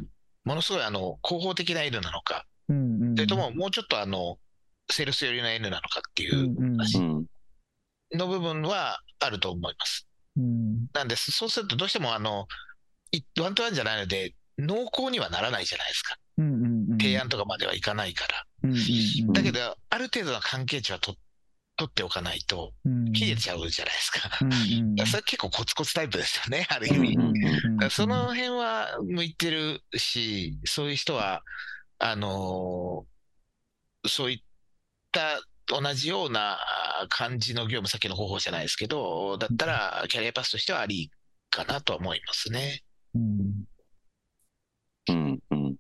[0.50, 3.16] ものすごい、あの、広報的な N なのか、うんうん。
[3.16, 4.40] それとも、もうちょっと、あの、
[4.92, 7.26] セールス寄りの N なのかっていう話うん。
[8.16, 10.08] の部分はあると思います。
[10.38, 10.88] うん。
[10.92, 12.48] なんで、そうすると、どうしても、あの、
[13.12, 16.16] い one to one じゃないので、濃厚にはならないじゃないですか。
[16.40, 16.98] うんうんうん。
[16.98, 18.44] 提案とかまではいかないから。
[18.64, 19.34] うんうんうん。
[19.34, 21.14] だけど、ある程度の関係値はと
[21.80, 24.38] 取っておかないと、うん切れちゃうじゃないですか。
[24.42, 24.54] うん
[25.00, 27.18] うんそれ結構コツコツタイプですよね、 ある意味。
[27.90, 31.42] その辺は向いてるし、そういう人は、
[31.98, 33.20] あのー
[34.08, 34.40] そういっ
[35.12, 36.58] た同じような
[37.02, 41.12] あ感じの業務、さっきの方法じゃないですけど、だったらキャリアパスとしてはあり
[41.50, 42.82] かなとは思いますね。
[43.14, 43.66] うん
[45.10, 45.76] うん、うん。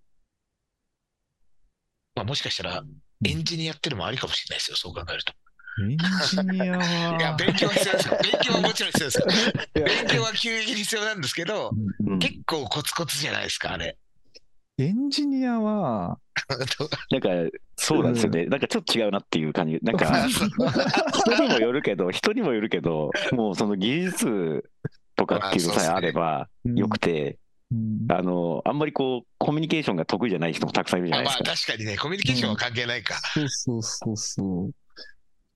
[2.16, 2.84] まあ、もしかしたら
[3.26, 5.34] エンジニアっていうのもありかもしれないですよ、そう考えると。
[5.82, 5.98] エン
[6.30, 6.68] ジニアい
[7.20, 8.18] や、は、勉強は必要ですよ。
[8.24, 9.26] 勉強はもちろん必要ですよ。
[9.74, 13.98] 勉強は急激に必要なんですけど、うんうん結構コツコツじゃないですか、あれ。
[14.80, 16.18] エンジニアは、
[17.12, 17.30] なんか、
[17.76, 18.46] そうなんですよね。
[18.46, 19.78] なんかちょっと違うなっていう感じ。
[19.82, 24.70] なんか、 人にもよるけど、人にもよるけど、もうその技術
[25.16, 27.38] とかっていうのさえあればよくて、
[27.72, 31.74] うんあの、あんまりこう、コミュニケーションが得意じゃない人もたくさんいるじゃあまあないですか。
[31.74, 33.16] 確かにね、コミュニケーションは関係ないか。
[33.34, 34.72] そうそうそうそう。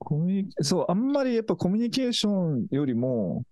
[0.04, 3.44] コミュニそう、あんまりやっぱコミュニケーションよりも、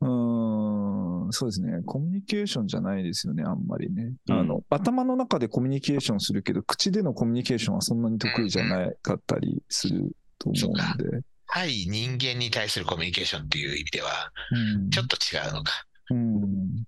[0.00, 4.12] うーん、そうですね、コミュニケーションじゃないですよね、あんまりね。
[4.28, 4.38] うん。
[4.38, 11.24] あの頭の中でコミュニケーションするけど、口でのコミュニケーションはそんなに得意じゃなかったりすると思うんで。
[11.46, 14.90] 対人間に対するコミュニケーションっていう意味では、うん。
[14.90, 15.72] ちょっと違うのか。
[16.10, 16.84] うん。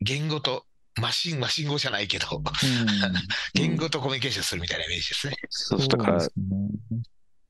[0.00, 0.64] 言語と、
[1.00, 2.42] マシン、マシン語じゃないけど、うん。
[3.54, 5.36] 言語とコミュニケーションするみたいなイメージですね。
[5.48, 7.02] そうだからそう、ですね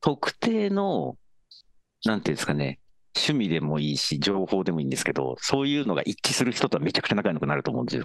[0.07, 1.17] 特定の、
[2.05, 2.79] なんていうんですかね、
[3.17, 8.05] 趣味でもいいし、情報でもいいんですけど、そういうのが一致する人とはめちゃくちゃ仲良くなると思うんですよ。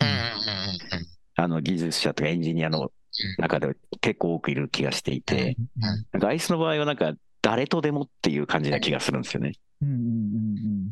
[0.00, 1.06] うんうんうんうん。
[1.36, 2.90] あの技術者とかエンジニアの
[3.36, 9.52] 中では結構多くいる気がしていて、なんかアイスの場合はなんか誰とでもっていう感じな気がするんですよね。
[9.82, 10.90] うんうんうん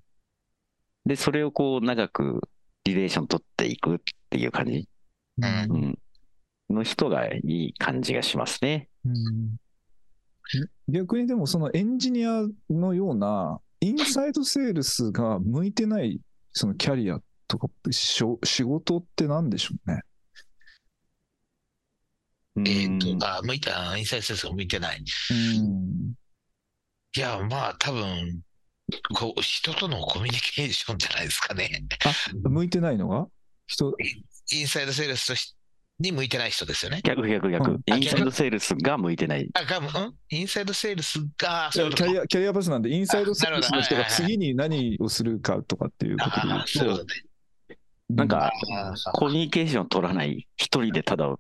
[1.07, 2.43] で、それをこう長く
[2.85, 4.87] リレーション取っていくっていう感じ、
[5.39, 5.99] うん、
[6.69, 8.91] の人がいい感じがしますね。
[9.07, 9.57] うん
[10.89, 16.21] 逆にでもそのエンジニアのようなインサイドセールスが向いてない
[16.53, 20.01] そのキャリアとかしょ仕事って何でしょうね？
[22.67, 25.03] えっ、うんと、あ、向いた、インサイドセンスが向いてない。
[25.31, 26.15] うん
[27.15, 28.41] いや、まあ、多分、
[29.15, 31.85] こう、人とのコミュニケーションじゃないですかね。
[32.43, 33.27] 向いてないのが？
[33.67, 33.95] 人？
[34.53, 35.55] インサイドセールスとし
[36.03, 37.01] に向いてない人ですよね。
[37.03, 37.81] 逆逆逆、うん。
[37.91, 39.49] あインサイドセールスが向いてない。
[39.55, 40.15] あ、が、うん？
[40.31, 41.21] インサイドセールス？
[41.39, 47.77] が、キャそういうことリアキャリアパスなんでインサイドセールスの人が次に何をするかとかっていうことでそういううこととね。
[48.11, 48.53] なんか、
[49.15, 51.35] コミュニケーション取らない、一人でただ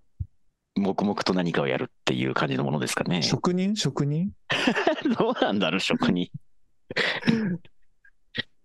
[0.76, 3.22] 黙々と何かをやるっていう感じのものですかね。
[3.22, 3.76] 職人？
[3.76, 4.30] 職人？
[5.18, 6.30] どうなんだろう、職人。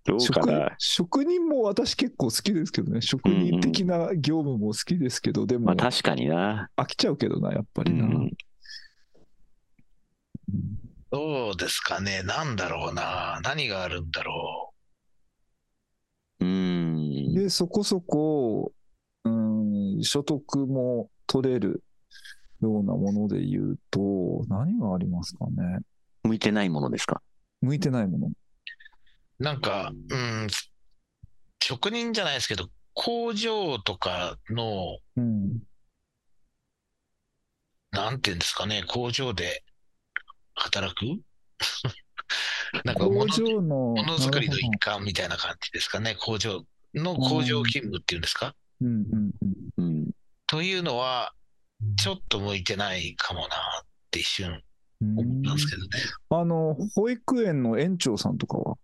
[0.08, 0.76] どうか職な。
[0.78, 3.02] 職人も私結構好きですけどね。
[3.02, 6.70] 職人的な業務も好きですけど、でもまあ確かにな。
[6.78, 8.06] 飽きちゃうけどな、やっぱうりな。
[8.06, 8.32] ん、
[11.12, 12.24] どうですかね。
[12.24, 13.42] なんだろうな。
[13.44, 14.74] 何があるんだろ
[16.40, 17.34] うん。
[17.34, 18.72] で、そこそこ、
[19.26, 21.84] うん、所得も取れる
[22.62, 25.80] ようなもので言うと、何がありますかね。
[26.24, 27.22] 向いてないものですか？
[27.62, 28.32] 向いてないもの。
[29.40, 29.44] う。
[29.44, 30.48] なんか、うん、
[31.62, 35.60] 職人じゃないですけど、工場とかの、うん。
[37.92, 39.64] なんていうんですかね、工場で
[40.56, 41.06] 働く？
[42.84, 43.60] なんかも工の場の。
[43.62, 48.56] ものづくりの一環みたいな感じですかね、工場の工場勤務っていうんですか？
[48.82, 49.32] どうんうん
[49.78, 50.12] うん。
[50.46, 51.34] というのは、
[51.98, 53.50] ちょっと向いてないかもなっ
[54.12, 54.62] て一瞬
[55.02, 55.20] うん。
[55.20, 55.90] 思ったんですけどね。
[56.30, 58.78] あの、保育園の園長さんとかは？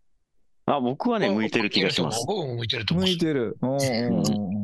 [0.66, 2.24] あ、僕はね、向いてる気がします。
[2.26, 3.06] 僕も向いてると思う。
[3.06, 3.58] 向いてる。
[3.62, 4.64] うんうんうんうん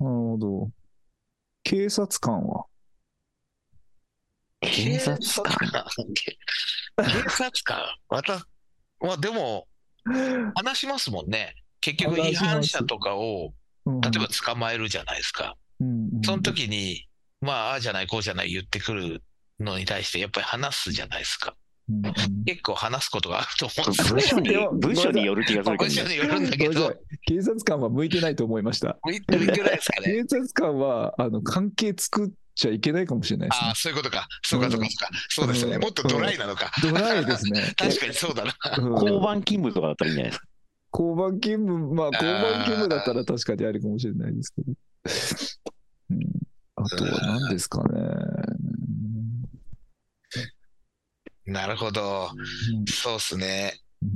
[0.00, 0.70] なるほど。
[1.64, 2.64] 警察官は？
[4.60, 5.84] 警察官？
[7.04, 7.80] 警察官？
[8.08, 8.46] また、
[9.00, 9.66] まあでも、
[10.54, 11.54] 話しますもんね。
[11.80, 13.52] 結局、違反者とかを、
[13.86, 15.56] 例えば捕まえるじゃないですか。
[16.24, 17.08] その時に、
[17.40, 19.22] まあ、ああじゃない、こうじゃない言ってくる
[19.58, 21.56] のに対して、やっぱり話すじゃないですか。
[22.44, 24.40] 結構話すことがあると思うんですよね。
[24.40, 26.02] 部署にでも、部署による気がするけどね。
[26.02, 26.94] 部署によるんだけど
[27.26, 28.98] 警察官は向いてないと思いました。
[29.04, 30.12] 向いてないですかね。
[30.12, 33.74] 警察官はあの関係作っちゃいけないかもしれないですねああ、。
[33.74, 34.28] そういうことか。
[34.42, 35.18] そうか、そうか、そうか。
[35.28, 35.76] そうですよね。
[35.76, 36.70] うんもっとドライなのか。
[36.82, 37.72] ドライですね。
[37.78, 38.54] 確かにそうだな。
[38.78, 40.46] うん交番勤務とかだったらいいんじゃないですか。
[40.92, 44.72] 交番勤務、まあ、交番勤務だったら確かにあるかもしれないですけど。
[46.10, 46.20] うん、
[46.76, 48.00] あとは何ですかね。
[51.52, 52.30] なるほど。
[52.78, 53.80] うんそうっすね。
[54.02, 54.10] うん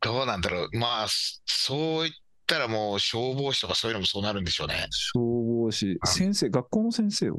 [0.00, 0.78] どうなんだろう。
[0.78, 2.14] まあ、そう言っ
[2.46, 4.86] たらもう消防士とかそういうのもそうなるんでしょうね。
[4.90, 7.38] 消防士、先生、学校の先生は？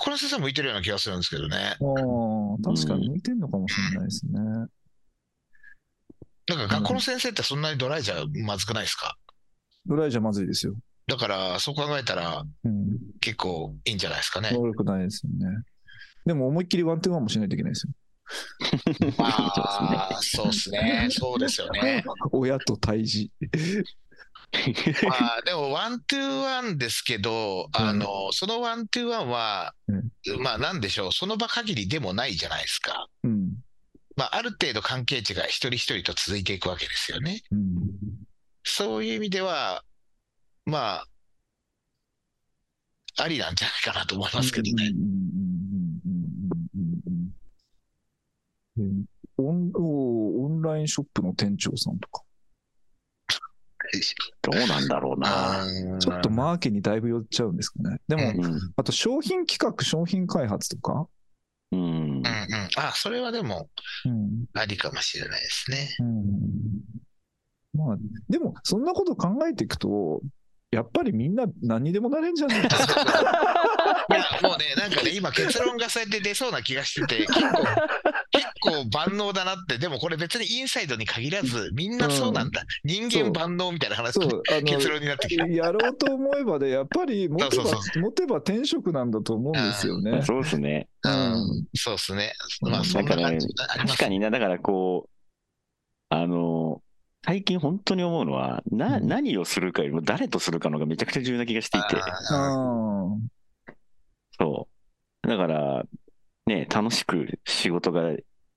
[0.00, 1.56] これ先生向いてるような気がするんですけどね。
[1.58, 1.76] ああ、
[2.74, 4.32] 確かに向いてんのかもしれないですね。
[6.48, 9.18] なんか学校の先生ってそんなにドライじゃまずくないですか？
[9.84, 10.72] ドライじゃまずいですよ。
[11.08, 14.56] だから、そう考えたらうん、結構いいんじゃないですかね。
[14.56, 15.58] 悪くないですよね。
[16.24, 17.92] でも思いっきりワントゥーワンもしないといけないですよ。
[19.18, 21.08] ああ、そうですね。
[21.10, 22.04] そうですよね。
[22.32, 23.30] 親と対峙。
[25.08, 29.74] まあ、でも、 one to one ですけど、あの、その one to one は、
[30.40, 33.08] まあ、なんでしょう、その場限りでもないじゃないですか。
[33.24, 33.54] うん。
[34.16, 37.40] まあ、ある程度関係値が一人一人と続いていくわけですよね。
[37.50, 37.90] うん。
[38.62, 39.84] そういう意味では、
[40.66, 41.06] まあ、
[43.22, 44.88] ありなんじゃないかなと思いますけどね。
[44.88, 45.31] うんうんうんうん
[48.78, 49.04] うんうん
[49.38, 52.22] オンおオンラインショップの店長さんとか、
[54.42, 55.64] どうなんだろうな。
[55.64, 57.98] うんちょっとマーケにだいぶ寄っちゃうんですかね。
[58.08, 58.72] でも、うんうん。
[58.76, 61.06] あと商品企画、商品開発とか、
[61.72, 62.24] うんうんうん。
[62.76, 63.68] あ、それはでも、
[64.04, 65.96] うんありかもしれないですね。
[66.00, 66.22] うん
[67.74, 67.96] まあ、
[68.28, 70.20] でも、そんなこと考えていくと、
[70.70, 73.00] やっぱりみんな何にでもなれんじゃないですか。
[74.10, 77.52] いや、もうね、なんかね、今結論がそうやって出そうな気がしてて、結構、結
[78.62, 82.64] 構万能だなって、でもこれ別にインサイドに限らず、みんなそうなんだ。
[82.84, 85.46] 人間万能みたいな話そう、あ結の、論になってきた。
[85.46, 90.22] やろうと思えばで、やっぱり 持てばそうそ持てば転職なんだと思うんですよね。
[90.22, 90.88] そうですね。
[91.04, 91.14] ううん。
[91.60, 92.32] ん、そうですね。
[92.62, 93.46] まあ、そんな感じ。
[93.68, 93.96] あります。
[93.96, 95.10] 確かにな、だからこう、
[96.08, 96.82] あの、
[97.24, 99.06] 最近本当に思うのは、な、うん。
[99.08, 103.06] 何をするかよりも誰とするかのがめちゃくちゃ重要な気がしていて、ああ
[104.38, 104.68] そ
[105.24, 105.28] う。
[105.28, 105.84] だから、
[106.46, 108.10] ね、楽しく仕事が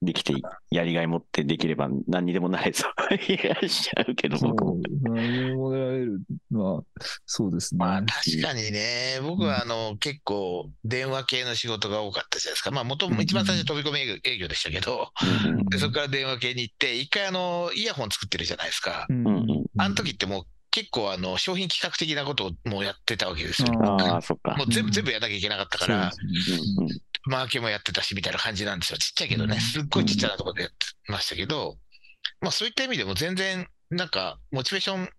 [0.05, 0.33] できて、
[0.71, 2.93] やりがい持ってできれば何にでもなれそう
[3.31, 4.73] いらっしゃるけど、僕も。
[4.75, 6.83] う、何もられるのは、
[7.25, 7.79] そうですね。
[7.79, 12.71] まあ確かにね、僕はあの結構電話系の仕事が多かったじゃないですか。
[12.71, 15.11] まあ元も一番最初飛び込み営業でしたけど、
[15.45, 19.13] うんうんでそこから電話系に行って、一回あのイヤホン作ってるじゃないですかう。
[19.13, 23.67] んうんうんあの時ってもう結構あの商品企画的なことをもうやってたわけですよ。
[23.81, 24.55] あああ、そっか。
[24.57, 28.97] もう全うん部全部やらなきゃいけなかったから、そうですねマーケもやってたしみたいな感じなんですよ。
[28.97, 29.61] ちっちゃいけどね、うん。
[29.61, 31.77] すっごいちっちゃなところでやってましたけど、
[32.41, 35.09] まあそういった意味でも全然なんかモチベーション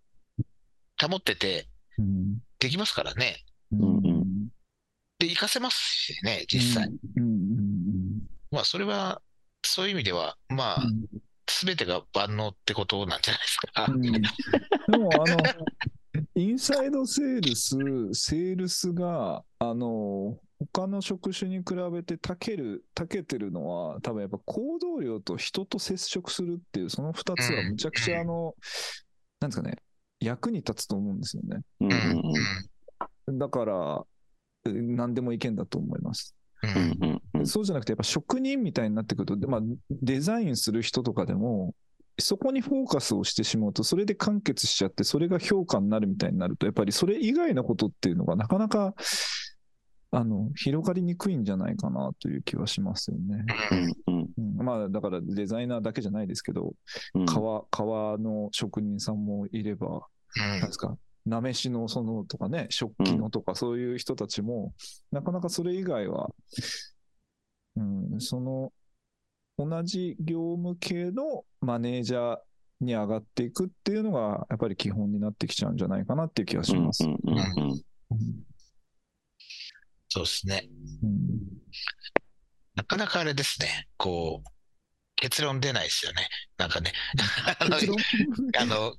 [1.08, 3.44] 保っててうんできますからね。
[5.18, 6.90] で、活かせますしね、実際。
[8.50, 9.20] まあそれは、
[9.64, 11.06] そういう意味では、まあう、ん
[11.48, 13.86] すべてが万能ってことなんじゃないですか。
[13.88, 14.02] うん。
[14.12, 15.36] でも、あの、
[16.34, 17.76] インサイドセールス、
[18.14, 20.38] セールスが、あの、
[20.72, 28.54] 他の職種に比べてたける、たけてるのは、多分やっぱ行動量と人と接触するっていう、その二つはむちゃくちゃ、あの、
[29.40, 29.76] なんですかね、
[30.20, 31.62] 役に立つと思うんですよね。
[33.28, 34.04] だから、
[34.66, 36.34] え何でもいけんだと思います。
[37.44, 41.74] そうじゃなくて、やっぱ職人みたいになってくると、でまあ、デザインする人とかでも、
[42.18, 48.94] そこにフォーカスをしてしまうと、それで完結しちゃって、それが評価になるみたいになると、やっぱりそれ以外のことっていうのがなかなか、
[50.10, 53.44] あの、広がりにくいんじゃないかなという気はしますよね。
[54.06, 54.26] うん
[54.56, 56.74] まあ、だからデザイナーだけじゃないですけど、
[57.14, 57.26] うん。
[57.26, 59.86] 革、革の職人さんもいれば、
[60.36, 60.42] うん。
[60.42, 60.96] なんですか、
[61.26, 64.72] なめしのそのとかね、食器のとか、そういう人たちも、
[65.12, 66.30] なかなかそれ以外は、
[67.76, 68.72] うん、その、
[69.58, 72.38] 同じ業務系のマネージャー
[72.80, 77.04] に上がっていくっていうのが、やっぱり基本になってきちゃうんじゃないかなっていう気がします。
[77.04, 77.70] うんうんうん。
[78.10, 78.46] うん
[80.16, 80.68] そうですね。
[81.02, 81.56] うん
[82.76, 84.50] なかなかあれですね、こう、
[85.16, 86.28] 結論出ないですよね。
[86.58, 86.92] なんかね、
[87.58, 87.76] あの
[88.58, 88.94] あの、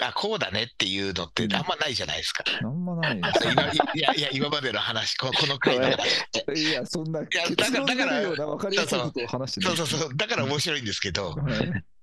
[0.00, 2.44] あ、こうだねっていうのってあんまないじゃないですか。
[2.62, 5.98] なんもないいや、いや、今までの話、ここの回で。
[6.54, 6.54] す。
[6.54, 11.34] いや、そんなや結だから論出るような分かりやすいことを話してそうそうそう、だから面白いんですけど、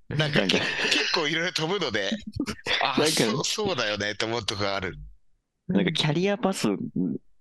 [0.10, 2.12] なんかけ結構いろいろ飛ぶので、
[2.84, 4.98] あ、そうそうだよねって思うとこがある。
[5.70, 6.68] なんかキャリアパス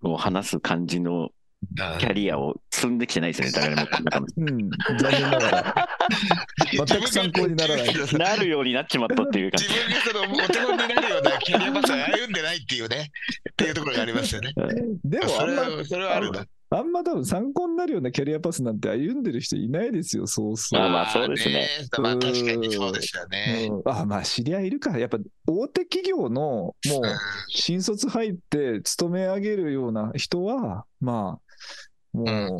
[0.02, 1.30] を話す感じの
[1.98, 3.86] キャリアを積んできてないですよね、誰も。
[4.36, 5.88] うん、残念ながら。
[6.86, 13.10] 全く参考にならないなるようになっちまったっていう感自分がそのお手本になるような キャリアパスを歩んでないっていうね、
[13.50, 14.52] っていうところがありますよね。
[15.04, 16.46] でも、それあんま、はそれはあるな。
[16.78, 20.80] あんま多分参考になるようなキャリアパスなんて歩んでる人いないですよ、そうそう。
[20.80, 21.68] まあまあそうですね。
[21.98, 23.68] まあ確かにそうですよね。
[23.70, 23.92] うん。
[23.92, 24.98] あまあ知り合いいるか。
[24.98, 26.76] やっぱ大手企業のもう
[27.48, 31.38] 新卒入って勤め上げるような人は、ま
[32.14, 32.58] あ、もう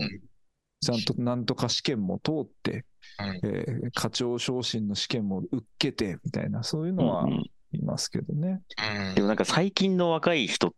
[0.81, 2.85] ちゃんとなんとか試験も通って、
[3.19, 3.41] うん。
[3.45, 7.29] えー課長昇進の試験も受けてみたいな、そういうのは
[7.73, 8.61] いますけどね。
[9.09, 9.15] うん。
[9.15, 10.77] でもなんか最近の若い人って、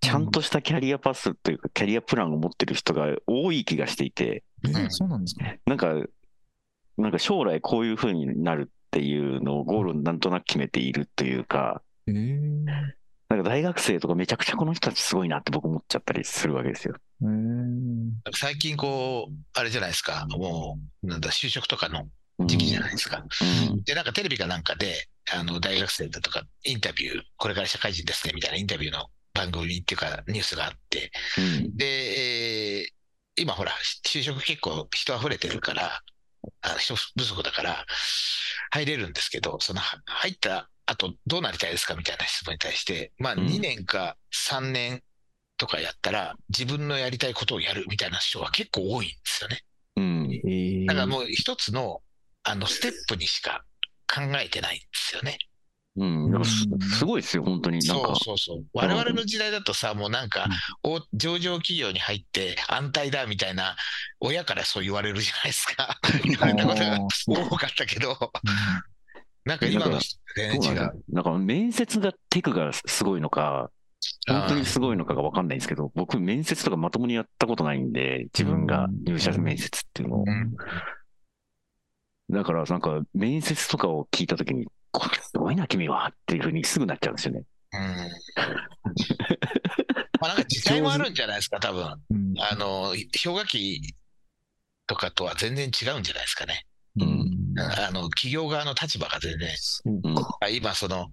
[0.00, 4.44] ちゃんとしたキャリアパスというか、キャリアプランを持ってる人が多い気がしていて、
[4.88, 5.44] そうなんですか。
[5.66, 5.94] なんか、
[6.96, 12.64] なんか将来こういう風になるっていうのをゴールをなんとなく決めているというか、えー。
[13.28, 16.96] なんか大学生とかめちゃくちゃこの人たちすごいなって僕思っちゃったりするわけですよ。
[18.34, 22.08] 最近こう、あれじゃないですか、もう、なんだ、就職とかの
[22.46, 23.24] 時期じゃないですか。
[23.70, 23.82] うん。
[23.84, 29.06] で、なんかテレビかなんかで、あの、大学生だとか、インタビュー、これから社会人ですね、みたいなインタビューの
[29.44, 31.72] 番組っていうか、ニュースがあって、うん。
[31.76, 31.86] で、
[32.82, 32.94] えー
[33.36, 33.72] 今ほら、
[34.06, 36.02] 就職結構人溢れてるから、
[36.62, 37.86] あの人不足だから、
[38.70, 43.46] 入れるんですけど、そのは入った後どうなりたいですかみたいな質問に対して、まあうん。
[43.46, 45.02] 2年か3年
[45.56, 49.60] とかやったら、自分のやりたいことをやるみたいな人は結構多いんですよね。
[49.96, 50.30] うん。
[50.86, 52.02] だからもう一つの、
[52.42, 53.64] あの、ステップにしか
[54.12, 55.38] 考えてないんですよね。
[55.96, 56.66] うん、なんかす
[56.98, 57.80] すごいですよ、本当に。
[57.86, 58.06] なんか。
[58.08, 58.64] そう、そうそう。
[58.72, 60.46] 我々の時代だとさ、もうなんか、
[60.84, 63.76] お上場企業に入って安泰だみたいな、
[64.20, 65.98] 親からそう言われるじゃないですか。
[66.24, 68.16] 言われたことが多かったけど、
[69.44, 70.00] なんか今の
[70.36, 71.04] 全然違う。
[71.08, 73.70] なんか面接がテクがすごいのか、
[74.28, 80.24] 本当にすごいのかが分かんないんですけど、僕、面接とかまともにやったことないんで、自分が入社面接っていうのを。
[80.26, 80.54] うん。
[82.30, 85.08] だから、なんか、面接とかを聞いたときに、こ
[85.50, 87.44] ごいな、君はっていうふうにすぐなっちゃうんですよね。
[87.72, 87.80] うん。
[90.20, 92.00] まあなんか時代もあるんじゃないですか、多分。
[92.10, 93.94] うんあの、氷河期
[94.86, 96.64] とかとは全然違うんじゃないですかね。
[97.00, 101.08] うんあの、企業側の立場が全然そううんあ今、その、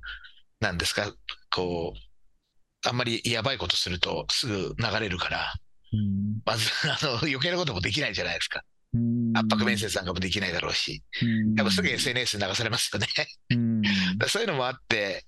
[0.60, 1.12] なんですか、
[1.50, 5.54] こう、あんまりやばいことするとすぐ流れるから、
[5.94, 8.64] うんまず、あの、余計なこともできないじゃないですか。
[8.94, 13.08] うん圧迫面接なんかもできないだろうし、うん多分すぐ SNS に流されますよね。
[14.28, 15.26] そういうのもあって、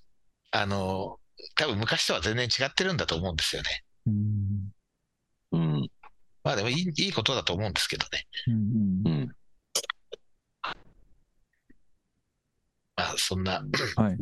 [0.50, 1.18] あの、
[1.56, 3.84] 多分昔とは全然違ってるんだと思うんですよね。
[4.06, 4.72] うん
[5.52, 5.90] うん。
[6.42, 8.26] まあでもいいいいことだと思うんですけどね。
[8.46, 8.54] うん
[9.06, 9.36] うん。
[12.96, 13.64] まあそんな
[13.96, 14.16] はい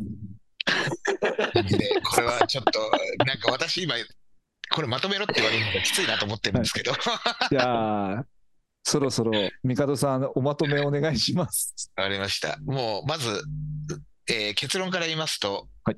[1.53, 2.79] で、これはちょっと、
[3.25, 3.95] なんか私今、
[4.71, 6.97] これまとめろって言われるのがきついなと思ってるんですけど、わ
[7.49, 8.25] じゃあ
[8.83, 9.31] そろそろ
[9.63, 11.91] 帝さんおまとめお願いします。
[11.95, 12.57] かりました。
[12.65, 13.43] もう、まず、
[14.29, 15.97] えー結論から言いますと、はい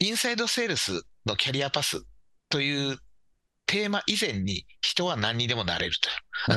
[0.00, 2.04] インサイドセールスのキャリアパス
[2.48, 2.98] という
[3.66, 5.96] テーマ以前に人は何にでもなれる
[6.46, 6.52] と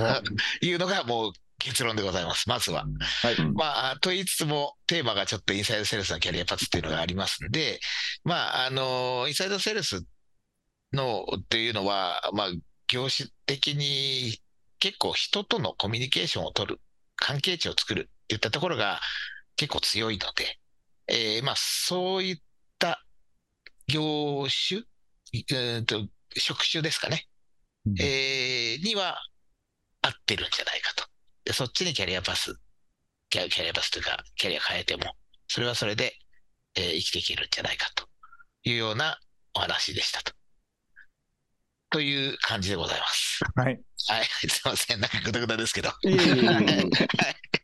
[0.66, 2.50] いうのがもう結論でございます。
[2.50, 2.86] まずは。
[3.22, 7.80] はいうんまあ、と言いつつも、テーマがちょっとインサイドセールスのキャリアパスっていうのがありますんで、
[8.24, 10.04] まあ、あの、インサイドセールス
[10.92, 12.52] のっていうのは、まあ、
[12.88, 14.40] 業種的に
[14.82, 16.82] 結構人とのコミュニケーションを取る、
[17.16, 19.00] 関係値を作るっていったところが
[19.56, 20.60] 結構強いので、
[21.08, 22.38] えーまあ、そういっ
[22.80, 23.06] た
[23.88, 24.82] 業種、
[25.34, 27.28] えーと職種ですかね、
[27.86, 29.18] うんえーには
[30.02, 31.06] 合ってるんじゃないかと。
[31.46, 32.56] でそっちにキャリアパス、
[33.30, 35.04] キャキャリアパスというか、キャリア変えても、
[35.48, 36.16] それはそれで、
[36.76, 38.06] えー生きていけるんじゃないかと
[38.64, 39.20] いうような
[39.54, 40.34] お話でしたと。
[41.92, 43.42] という感じでございます。
[43.54, 43.80] はい。
[44.08, 45.00] はい、すいません。
[45.00, 45.90] なんかぐだぐだですけど。
[46.04, 46.66] いえいえいえはい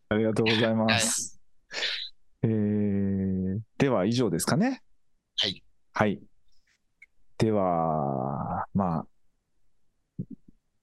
[0.09, 1.39] ありがとうございます。
[2.43, 4.81] えーでは以上ですかね。
[5.37, 5.63] はい。
[5.93, 6.19] はい。
[7.37, 9.05] では、ま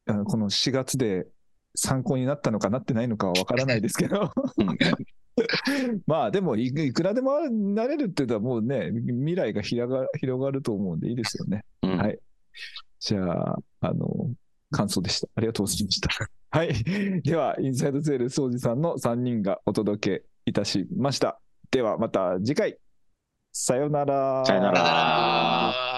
[0.06, 1.26] あ、この4月で
[1.74, 4.78] 参考になったのかなってないのかはわからないですけど、う ん
[6.06, 11.64] まあでもい、いくらでもなれるっていうのはもうね、未来が広が広がると思うんでいいですよね。
[11.82, 12.18] うんはい。
[13.04, 14.08] じゃあ、あの、
[14.70, 15.28] 感想でした。
[15.34, 16.08] ありがとうございました。
[16.58, 17.22] はい。
[17.22, 21.38] では、インサイドセールスおじさんの3人がお届けいたしました。
[21.70, 22.78] では、また次回。
[23.52, 24.42] さようなら。
[24.46, 25.93] さよなら